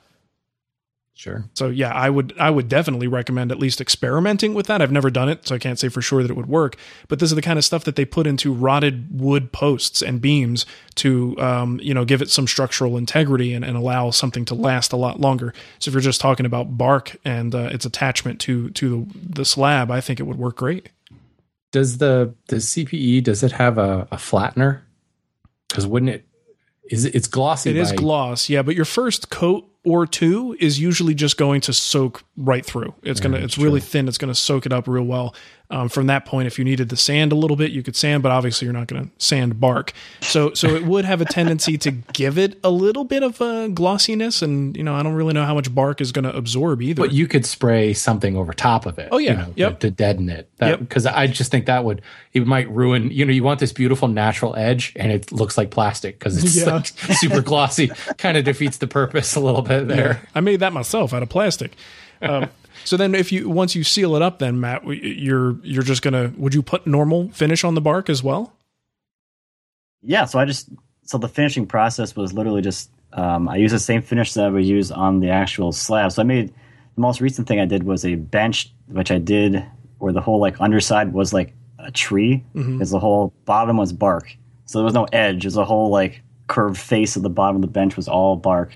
[1.15, 1.45] sure.
[1.55, 4.79] So yeah, I would I would definitely recommend at least experimenting with that.
[4.79, 6.75] I've never done it, so I can't say for sure that it would work.
[7.07, 10.21] But this is the kind of stuff that they put into rotted wood posts and
[10.21, 10.67] beams
[10.97, 14.93] to um, you know give it some structural integrity and, and allow something to last
[14.93, 15.51] a lot longer.
[15.79, 19.45] So if you're just talking about bark and uh, its attachment to to the, the
[19.45, 20.89] slab, I think it would work great.
[21.71, 24.81] Does the the CPE does it have a, a flattener?
[25.67, 26.25] Because wouldn't it?
[26.89, 27.71] Is it, it's glossy?
[27.71, 31.61] It is by- gloss, yeah, but your first coat or two is usually just going
[31.61, 32.93] to soak right through.
[33.03, 34.07] It's gonna, it's really thin.
[34.07, 35.33] It's gonna soak it up real well.
[35.69, 38.23] Um, from that point, if you needed to sand a little bit, you could sand,
[38.23, 39.91] but obviously you're not gonna sand bark.
[40.21, 43.67] So, so it would have a tendency to give it a little bit of a
[43.67, 47.01] glossiness, and you know, I don't really know how much bark is gonna absorb either.
[47.01, 49.09] But you could spray something over top of it.
[49.11, 49.31] Oh, yeah.
[49.31, 49.79] you know, Yep.
[49.81, 50.49] to, to deaden it.
[50.61, 50.79] Yep.
[50.79, 52.01] Because I just think that would
[52.33, 53.11] it might ruin.
[53.11, 56.55] You know, you want this beautiful natural edge, and it looks like plastic because it's
[56.55, 56.75] Yeah.
[56.75, 56.85] like
[57.17, 57.91] super glossy.
[58.17, 60.21] kind of defeats the purpose a little bit there.
[60.33, 61.73] I made that myself out of plastic.
[62.21, 62.49] Um,
[62.83, 66.33] so then, if you once you seal it up, then Matt, you're you're just gonna
[66.37, 68.53] would you put normal finish on the bark as well?
[70.01, 70.69] Yeah, so I just
[71.03, 74.49] so the finishing process was literally just um, I used the same finish that I
[74.49, 76.11] would use on the actual slab.
[76.11, 79.65] So I made the most recent thing I did was a bench, which I did
[79.99, 84.35] where the whole like underside was like a tree, because the whole bottom was bark.
[84.65, 85.45] So there was no edge.
[85.45, 88.35] It was a whole like curved face of the bottom of the bench was all
[88.35, 88.75] bark,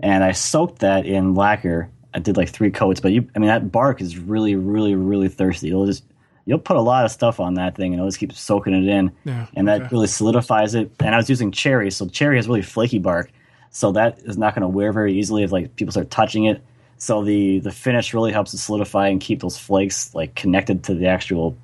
[0.00, 1.90] and I soaked that in lacquer.
[2.14, 5.28] I did like three coats, but you, I mean, that bark is really, really, really
[5.28, 5.68] thirsty.
[5.68, 6.02] It'll just
[6.46, 8.88] you'll put a lot of stuff on that thing and it'll just keep soaking it
[8.88, 9.88] in Yeah, and that okay.
[9.90, 13.32] really solidifies it and i was using cherry so cherry has really flaky bark
[13.70, 16.62] so that is not going to wear very easily if like people start touching it
[16.98, 20.94] so the the finish really helps to solidify and keep those flakes like connected to
[20.94, 21.56] the actual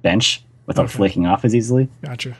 [0.00, 0.96] bench without Okay.
[0.96, 2.30] flaking off as easily Gotcha.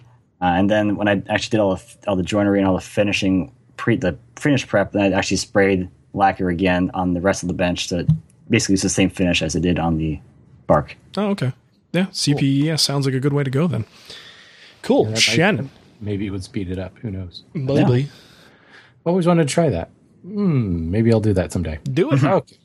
[0.41, 2.81] uh, and then when i actually did all the all the joinery and all the
[2.81, 7.49] finishing pre the finish prep then i actually sprayed lacquer again on the rest of
[7.49, 8.07] the bench to
[8.51, 10.21] basically use the same finish as it did on the
[10.67, 11.53] bark Oh, okay.
[11.93, 13.85] Yeah, CPES sounds like a good way to go then.
[14.83, 15.05] Cool.
[15.07, 15.71] That might- Shannon.
[16.01, 16.97] Maybe it would speed it up.
[16.99, 17.43] Who knows?
[17.53, 18.09] Maybe.
[19.05, 19.91] Always wanted to try that.
[20.23, 21.79] Hmm, maybe I'll do that someday.
[21.85, 22.23] Do it.
[22.41, 22.57] Okay.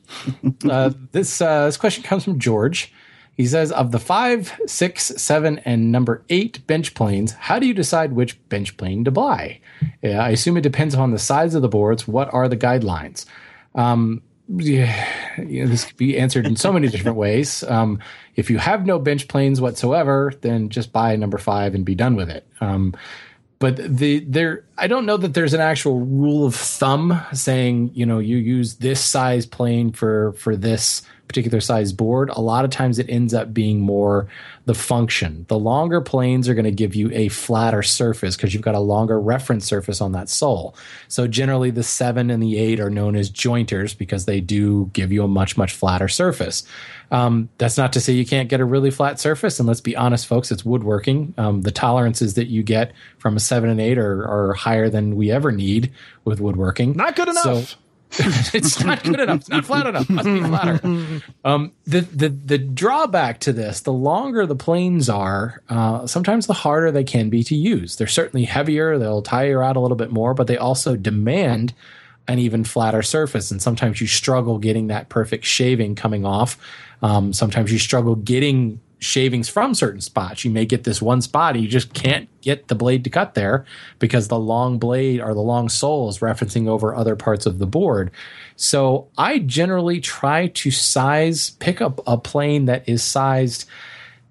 [0.70, 2.92] uh, this uh, this question comes from George.
[3.36, 7.74] He says, of the five, six, seven, and number eight bench planes, how do you
[7.74, 9.60] decide which bench plane to buy?
[10.02, 12.08] Yeah, I assume it depends on the size of the boards.
[12.08, 13.26] What are the guidelines?
[13.74, 15.06] Um, yeah,
[15.38, 17.62] you know, this could be answered in so many different ways.
[17.64, 17.98] Um,
[18.36, 22.16] if you have no bench planes whatsoever, then just buy number five and be done
[22.16, 22.46] with it.
[22.60, 22.94] Um,
[23.58, 28.04] but the there i don't know that there's an actual rule of thumb saying you
[28.04, 32.70] know you use this size plane for for this particular size board a lot of
[32.70, 34.28] times it ends up being more
[34.66, 38.62] the function the longer planes are going to give you a flatter surface because you've
[38.62, 40.74] got a longer reference surface on that sole
[41.08, 45.12] so generally the 7 and the 8 are known as jointers because they do give
[45.12, 46.64] you a much much flatter surface
[47.10, 49.58] um, that's not to say you can't get a really flat surface.
[49.58, 51.34] And let's be honest, folks, it's woodworking.
[51.38, 55.16] Um, the tolerances that you get from a seven and eight are, are higher than
[55.16, 55.92] we ever need
[56.24, 56.96] with woodworking.
[56.96, 57.68] Not good enough.
[57.70, 57.76] So,
[58.54, 59.40] it's not good enough.
[59.40, 60.08] It's not flat enough.
[60.08, 61.22] Must be flatter.
[61.44, 66.54] Um, the, the the drawback to this, the longer the planes are, uh, sometimes the
[66.54, 67.96] harder they can be to use.
[67.96, 68.98] They're certainly heavier.
[68.98, 71.74] They'll tire out a little bit more, but they also demand
[72.28, 73.50] an even flatter surface.
[73.50, 76.58] And sometimes you struggle getting that perfect shaving coming off.
[77.02, 80.44] Um, sometimes you struggle getting shavings from certain spots.
[80.44, 83.66] You may get this one spot, you just can't get the blade to cut there
[83.98, 87.66] because the long blade or the long sole is referencing over other parts of the
[87.66, 88.10] board.
[88.56, 93.68] So I generally try to size, pick up a plane that is sized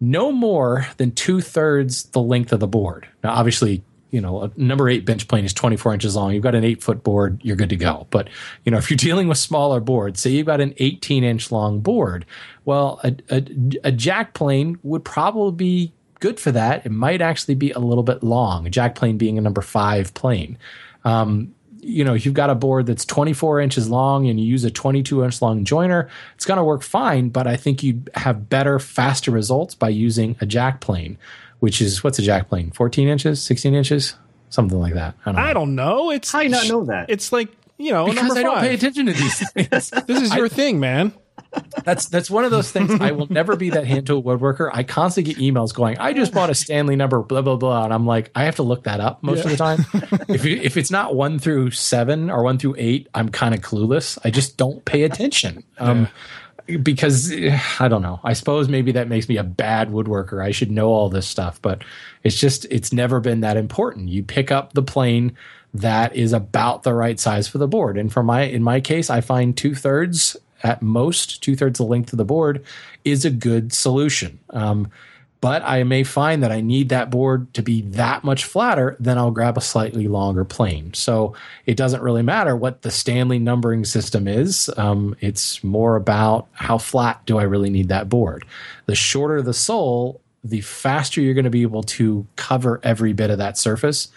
[0.02, 3.08] no more than two thirds the length of the board.
[3.24, 3.84] Now, obviously,
[4.16, 6.32] you know, a number eight bench plane is 24 inches long.
[6.32, 8.08] You've got an eight foot board, you're good to go.
[8.12, 8.30] But,
[8.64, 11.82] you know, if you're dealing with smaller boards, say you've got an 18 inch long
[11.82, 12.26] board,
[12.64, 13.44] well, a, a,
[13.84, 16.86] a jack plane would probably be good for that.
[16.86, 20.14] It might actually be a little bit long, a jack plane being a number five
[20.14, 20.58] plane.
[21.04, 24.64] Um, you know, if you've got a board that's 24 inches long and you use
[24.64, 27.28] a 22 inch long joiner, it's going to work fine.
[27.28, 31.18] But I think you'd have better, faster results by using a jack plane,
[31.66, 32.70] which is what's a jack plane?
[32.72, 34.14] 14 inches, 16 inches,
[34.50, 35.16] something like that.
[35.26, 35.42] I don't know.
[35.50, 36.12] I don't know.
[36.12, 37.10] It's how you not know that?
[37.10, 37.50] It's like
[37.80, 39.90] you know, because number I don't pay attention to these things.
[40.06, 41.12] this is your thing, man.
[41.84, 43.00] That's that's one of those things.
[43.02, 44.70] I will never be that hand tool woodworker.
[44.74, 45.98] I constantly get emails going.
[45.98, 48.64] I just bought a Stanley number, blah blah blah, and I'm like, I have to
[48.64, 49.44] look that up most Yeah.
[49.46, 50.26] of the time.
[50.30, 53.62] if you, if it's not one through seven or one through eight, I'm kind of
[53.62, 54.18] clueless.
[54.24, 55.64] I just don't pay attention.
[55.80, 56.08] Um,
[56.82, 58.20] because eh, I don't know.
[58.24, 60.44] I suppose maybe that makes me a bad woodworker.
[60.44, 61.84] I should know all this stuff, but
[62.24, 64.10] it's just it's never been that important.
[64.10, 65.36] You pick up the plane
[65.74, 69.10] that is about the right size for the board, and for my in my case,
[69.10, 72.64] I find two thirds at most, two thirds the length of the board
[73.04, 74.40] is a good solution.
[74.50, 74.90] Um,
[75.46, 79.20] but I may find that I need that board to be that much flatter, then
[79.20, 80.92] I'll grab a slightly longer plane.
[80.96, 81.36] So
[81.68, 84.72] it doesn't really matter what the Stanley numbering system is.
[84.76, 88.44] Um, it's more about how flat do I really need that board.
[88.88, 93.30] The shorter the sole, the faster you're going to be able to cover every bit
[93.30, 94.08] of that surface.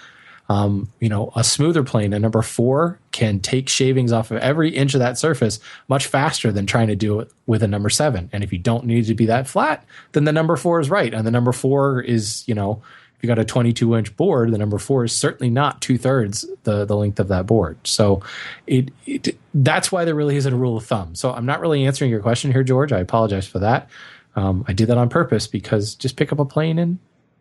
[0.50, 4.70] Um, you know, a smoother plane, a number four, can take shavings off of every
[4.70, 8.30] inch of that surface much faster than trying to do it with a number seven.
[8.32, 11.12] And if you don't need to be that flat, then the number four is right.
[11.12, 12.82] And the number four is, you know,
[13.18, 16.46] if you got a 22 inch board, the number four is certainly not two thirds
[16.62, 17.76] the, the length of that board.
[17.84, 18.22] So
[18.68, 21.16] it, it, that's why there really isn't a rule of thumb.
[21.16, 22.92] So I'm not really answering your question here, George.
[22.92, 23.88] I apologize for that.
[24.36, 27.00] Um, I did that on purpose because just pick up a plane and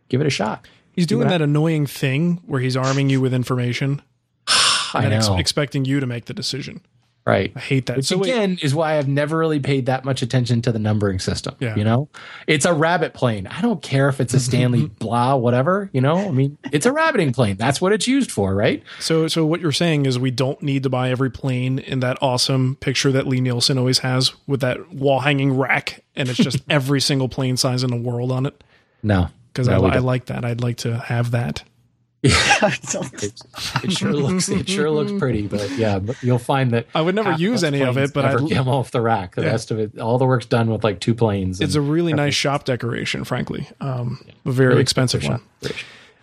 [0.10, 0.68] give it a shot.
[0.98, 4.02] He's doing what that annoying thing where he's arming you with information
[4.94, 6.82] and ex- expecting you to make the decision.
[7.28, 7.52] Right.
[7.58, 7.98] I hate that.
[7.98, 10.80] Which So wait, again is why I've never really paid that much attention to the
[10.80, 11.56] numbering system.
[11.60, 11.76] Yeah.
[11.76, 12.08] You know,
[12.48, 13.48] it's a rabbet plane.
[13.48, 16.92] I don't care if it's a Stanley blah, whatever, you know, I mean, it's a
[16.94, 17.58] rabbeting plane.
[17.58, 18.82] That's what it's used for, right?
[19.00, 22.18] So, so what you're saying is we don't need to buy every plane in that
[22.22, 27.02] awesome picture that Lie-Nielsen always has with that wall hanging rack, and it's just every
[27.02, 28.64] single plane size in the world on it.
[29.04, 29.28] No.
[29.58, 30.46] Because No, I, I like that.
[30.46, 31.64] I'd like to have that.
[32.24, 32.32] It,
[33.84, 37.16] it sure looks it sure looks pretty, but yeah, but you'll find that I would
[37.16, 39.36] never use those any of it, but I'd- come off the rack.
[39.36, 39.50] The Yeah.
[39.52, 41.60] rest of it, all the work's done with like two planes.
[41.62, 42.32] It's a really nice everything.
[42.34, 43.68] shop decoration, frankly.
[43.82, 45.42] Um, a very Really expensive one.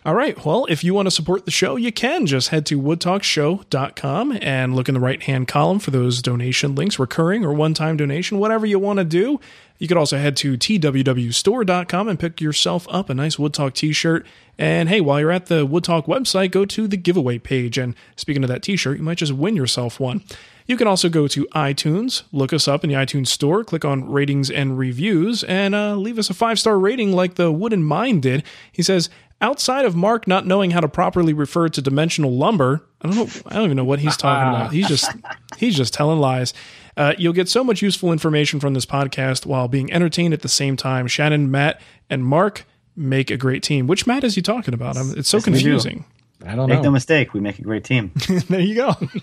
[0.04, 0.44] All right.
[0.44, 4.76] Well, if you want to support the show, you can just head to woodtalkshow.com and
[4.76, 8.38] look in the right hand column for those donation links, recurring or one time donation,
[8.38, 9.40] whatever you want to do.
[9.78, 13.92] You could also head to twwstore.com and pick yourself up a nice Wood Talk t
[13.92, 14.26] shirt.
[14.56, 17.76] And hey, while you're at the Wood Talk website, go to the giveaway page.
[17.76, 20.22] And speaking of that t shirt, you might just win yourself one.
[20.66, 24.10] You can also go to iTunes, look us up in the iTunes store, click on
[24.10, 28.22] ratings and reviews, and uh, leave us a five star rating like the Wooden Mind
[28.22, 28.44] did.
[28.72, 29.10] He says,
[29.40, 33.42] outside of Mark not knowing how to properly refer to dimensional lumber, I don't know,
[33.46, 34.72] I don't even know what he's talking about.
[34.72, 35.10] He's just
[35.58, 36.54] he's just telling lies.
[36.96, 40.48] Uh, you'll get so much useful information from this podcast while being entertained at the
[40.48, 41.06] same time.
[41.06, 42.64] Shannon, Matt, and Mark
[42.96, 43.86] make a great team.
[43.86, 44.96] Which Matt is he talking about?
[44.96, 46.04] I'm- It's so Yes, confusing.
[46.46, 46.84] I don't Make know.
[46.86, 48.12] no mistake, we make a great team.
[48.50, 48.92] there you go.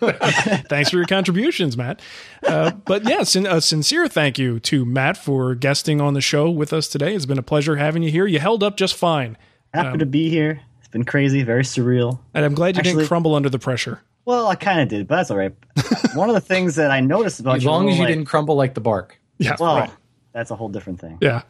[0.70, 2.02] Thanks for your contributions, Matt.
[2.46, 6.74] Uh, but yeah, a sincere thank you to Matt for guesting on the show with
[6.74, 7.14] us today.
[7.14, 8.26] It's been a pleasure having you here.
[8.26, 9.38] You held up just fine.
[9.74, 10.62] Happy to be here.
[10.80, 12.20] It's been crazy, very surreal.
[12.34, 14.02] And I'm glad you Actually- didn't crumble under the pressure.
[14.26, 15.54] Well, I kind of did, but that's all right.
[16.14, 18.10] One of the things that I noticed about you As your long as you like-
[18.14, 19.20] didn't crumble like the bark.
[19.40, 19.56] Yeah.
[19.60, 19.90] Well, right.
[20.34, 21.18] that's a whole different thing.
[21.22, 21.42] Yeah.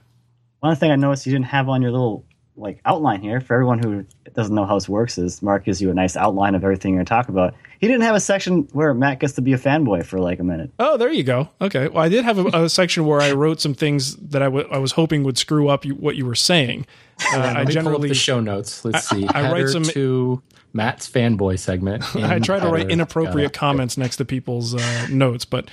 [0.62, 2.26] One thing I noticed you didn't have on your little
[2.58, 5.90] like outline here for everyone who doesn't know how this works is Mark gives you
[5.90, 7.56] a nice outline of everything you're going to talk about.
[7.80, 10.44] He didn't have a section where Matt gets to be a fanboy for like a
[10.44, 10.70] minute.
[10.78, 11.50] Oh, there you go.
[11.60, 11.88] Okay.
[11.88, 14.68] Well, I did have a, a section where I wrote some things that I, w-
[14.72, 16.86] I was hoping would screw up you, what you were saying.
[17.34, 18.86] Uh, I Let pull up generally the show notes.
[18.86, 19.28] Let's see.
[19.28, 20.42] I write some- to
[20.74, 22.04] Matt's fanboy segment.
[22.16, 25.70] I try to write inappropriate comments next to people's uh, notes, but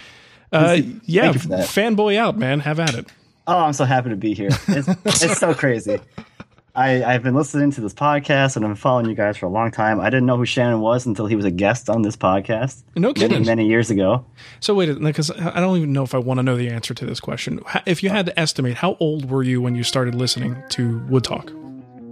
[0.53, 2.61] uh, yeah, fanboy out, man.
[2.61, 3.07] Have at it.
[3.47, 4.51] Oh, I'm so happy to be here.
[4.69, 6.01] It's, it's so crazy.
[6.75, 9.49] I, I've been listening to this podcast and I've been following you guys for a
[9.49, 10.01] long time.
[10.01, 12.85] I didn't know who Shannon was until he was a guest on this podcast.
[12.95, 13.31] No kidding.
[13.33, 14.25] Many, many years ago.
[14.61, 17.05] So wait, because I don't even know if I want to know the answer to
[17.05, 17.61] this question.
[17.85, 21.25] If you had to estimate, how old were you when you started listening to Wood
[21.25, 21.51] Talk?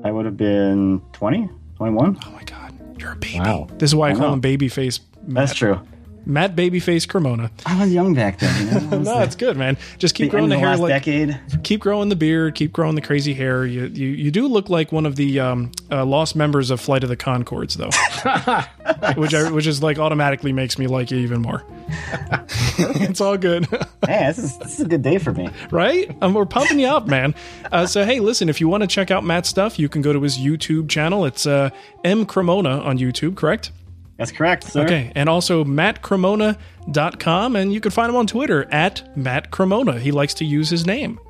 [0.05, 2.19] I would have been 20, 21.
[2.27, 2.66] Oh my God.
[2.99, 3.39] You're a baby.
[3.41, 3.69] Wow.
[3.79, 5.01] This is why I, I call him Babyface.
[5.23, 5.49] Matt.
[5.49, 5.81] That's true.
[6.27, 7.53] Matt Babyface Cremona.
[7.65, 8.67] I was young back then.
[8.67, 8.99] You know?
[9.15, 9.79] no, it's good, man.
[9.99, 10.77] Just keep the growing the, hair.
[10.77, 11.41] like, decade.
[11.63, 12.57] Keep growing the beard.
[12.57, 13.65] Keep growing the crazy hair.
[13.65, 17.05] You you, you do look like one of the um, uh, lost members of Flight
[17.05, 21.43] of the Conchords, though, which I, which is like automatically makes me like you even
[21.43, 21.63] more.
[22.79, 23.71] it's all good.
[24.07, 25.49] man, this is, this is a good day for me.
[25.71, 26.11] Right?
[26.21, 27.37] Um, we're pumping you up, man.
[27.71, 30.13] Uh, so, hey, listen, if you want to check out Matt's stuff, you can go
[30.13, 31.25] to his YouTube channel.
[31.25, 31.71] It's uh,
[32.03, 33.71] M Cremona on YouTube, correct?
[34.17, 34.85] That's correct, sir.
[34.85, 35.13] Okay.
[35.15, 37.57] And also mattcremona.com.
[37.57, 39.99] And you can find him on Twitter at mattcremona.
[39.99, 41.21] He likes to use his name.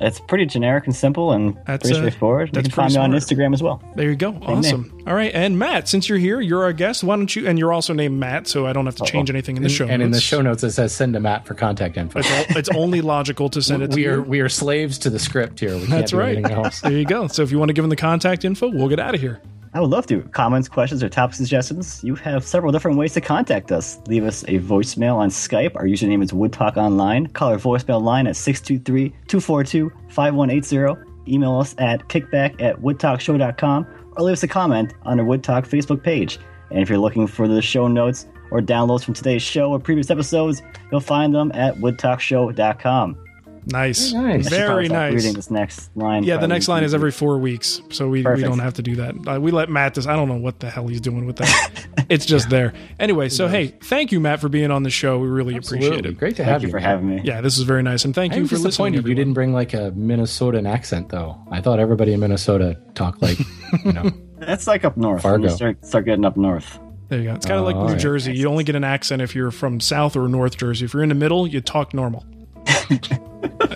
[0.00, 2.50] It's pretty generic and simple and that's, pretty uh, straightforward.
[2.52, 3.10] That's you can find smart.
[3.10, 3.82] me on Instagram as well.
[3.94, 4.32] There you go.
[4.32, 4.82] Same awesome.
[4.82, 5.08] Name.
[5.08, 5.32] All right.
[5.34, 7.02] And Matt, since you're here, you're our guest.
[7.02, 7.46] Why don't you?
[7.46, 9.84] And you're also named Matt, so I don't have to change anything in the show.
[9.84, 10.04] And, notes.
[10.04, 12.18] in the show notes, it says send to Matt for contact info.
[12.18, 13.90] It's, all, it's only logical to send it.
[13.94, 14.22] we to are you.
[14.22, 15.74] we are slaves to the script here.
[15.76, 16.42] We That's right.
[16.82, 17.28] there you go.
[17.28, 19.40] So if you want to give him the contact info, we'll get out of here.
[19.76, 20.22] I would love to.
[20.22, 22.02] Comments, questions, or topic suggestions.
[22.02, 23.98] You have several different ways to contact us.
[24.06, 25.76] Leave us a voicemail on Skype.
[25.76, 27.26] Our username is WoodTalk Online.
[27.26, 30.98] Call our voicemail line at 623 242 5180.
[31.30, 36.02] Email us at kickback at woodtalkshow.com or leave us a comment on our Woodtalk Facebook
[36.02, 36.38] page.
[36.70, 40.10] And if you're looking for the show notes or downloads from today's show or previous
[40.10, 43.25] episodes, you'll find them at woodtalkshow.com.
[43.66, 44.12] Nice.
[44.12, 44.48] nice.
[44.48, 45.14] Very nice.
[45.14, 46.22] Reading this next line.
[46.22, 48.94] Yeah, the next line is every four weeks, so we, we don't have to do
[48.96, 49.14] that.
[49.26, 50.06] Uh, we let Matt this.
[50.06, 51.86] I don't know what the hell he's doing with that.
[52.08, 52.72] it's just there.
[53.00, 55.18] Anyway, so hey, thank you, Matt, for being on the show.
[55.18, 55.88] We really Absolutely.
[55.88, 56.18] appreciate it.
[56.18, 57.22] Great to thank have you for having me.
[57.24, 58.94] Yeah, this is very nice, and thank I'm you for listening.
[58.94, 61.36] You didn't bring like a Minnesotan accent, though.
[61.50, 63.38] I thought everybody in Minnesota talked like
[63.84, 64.10] you know.
[64.38, 65.22] That's like up north.
[65.22, 65.48] Fargo.
[65.48, 66.78] Start, start getting up north.
[67.08, 67.34] There you go.
[67.34, 67.98] It's kind of like New right.
[67.98, 68.34] Jersey.
[68.34, 70.84] You only get an accent if you're from South or North Jersey.
[70.84, 72.24] If you're in the middle, you talk normal.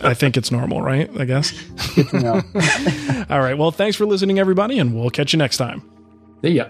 [0.03, 1.11] I think it's normal, right?
[1.19, 1.53] I guess.
[3.31, 3.57] All right.
[3.57, 5.83] Well, thanks for listening, everybody, and we'll catch you next time.
[6.43, 6.67] See ya.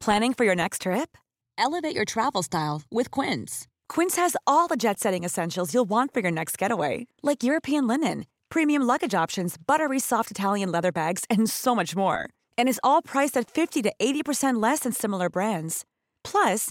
[0.00, 1.16] Planning for your next trip?
[1.58, 3.66] Elevate your travel style with Quince.
[3.88, 7.86] Quince has all the jet setting essentials you'll want for your next getaway, like European
[7.86, 12.28] linen, premium luggage options, buttery soft Italian leather bags, and so much more.
[12.58, 15.84] And is all priced at 50 to 80% less than similar brands.
[16.22, 16.70] Plus,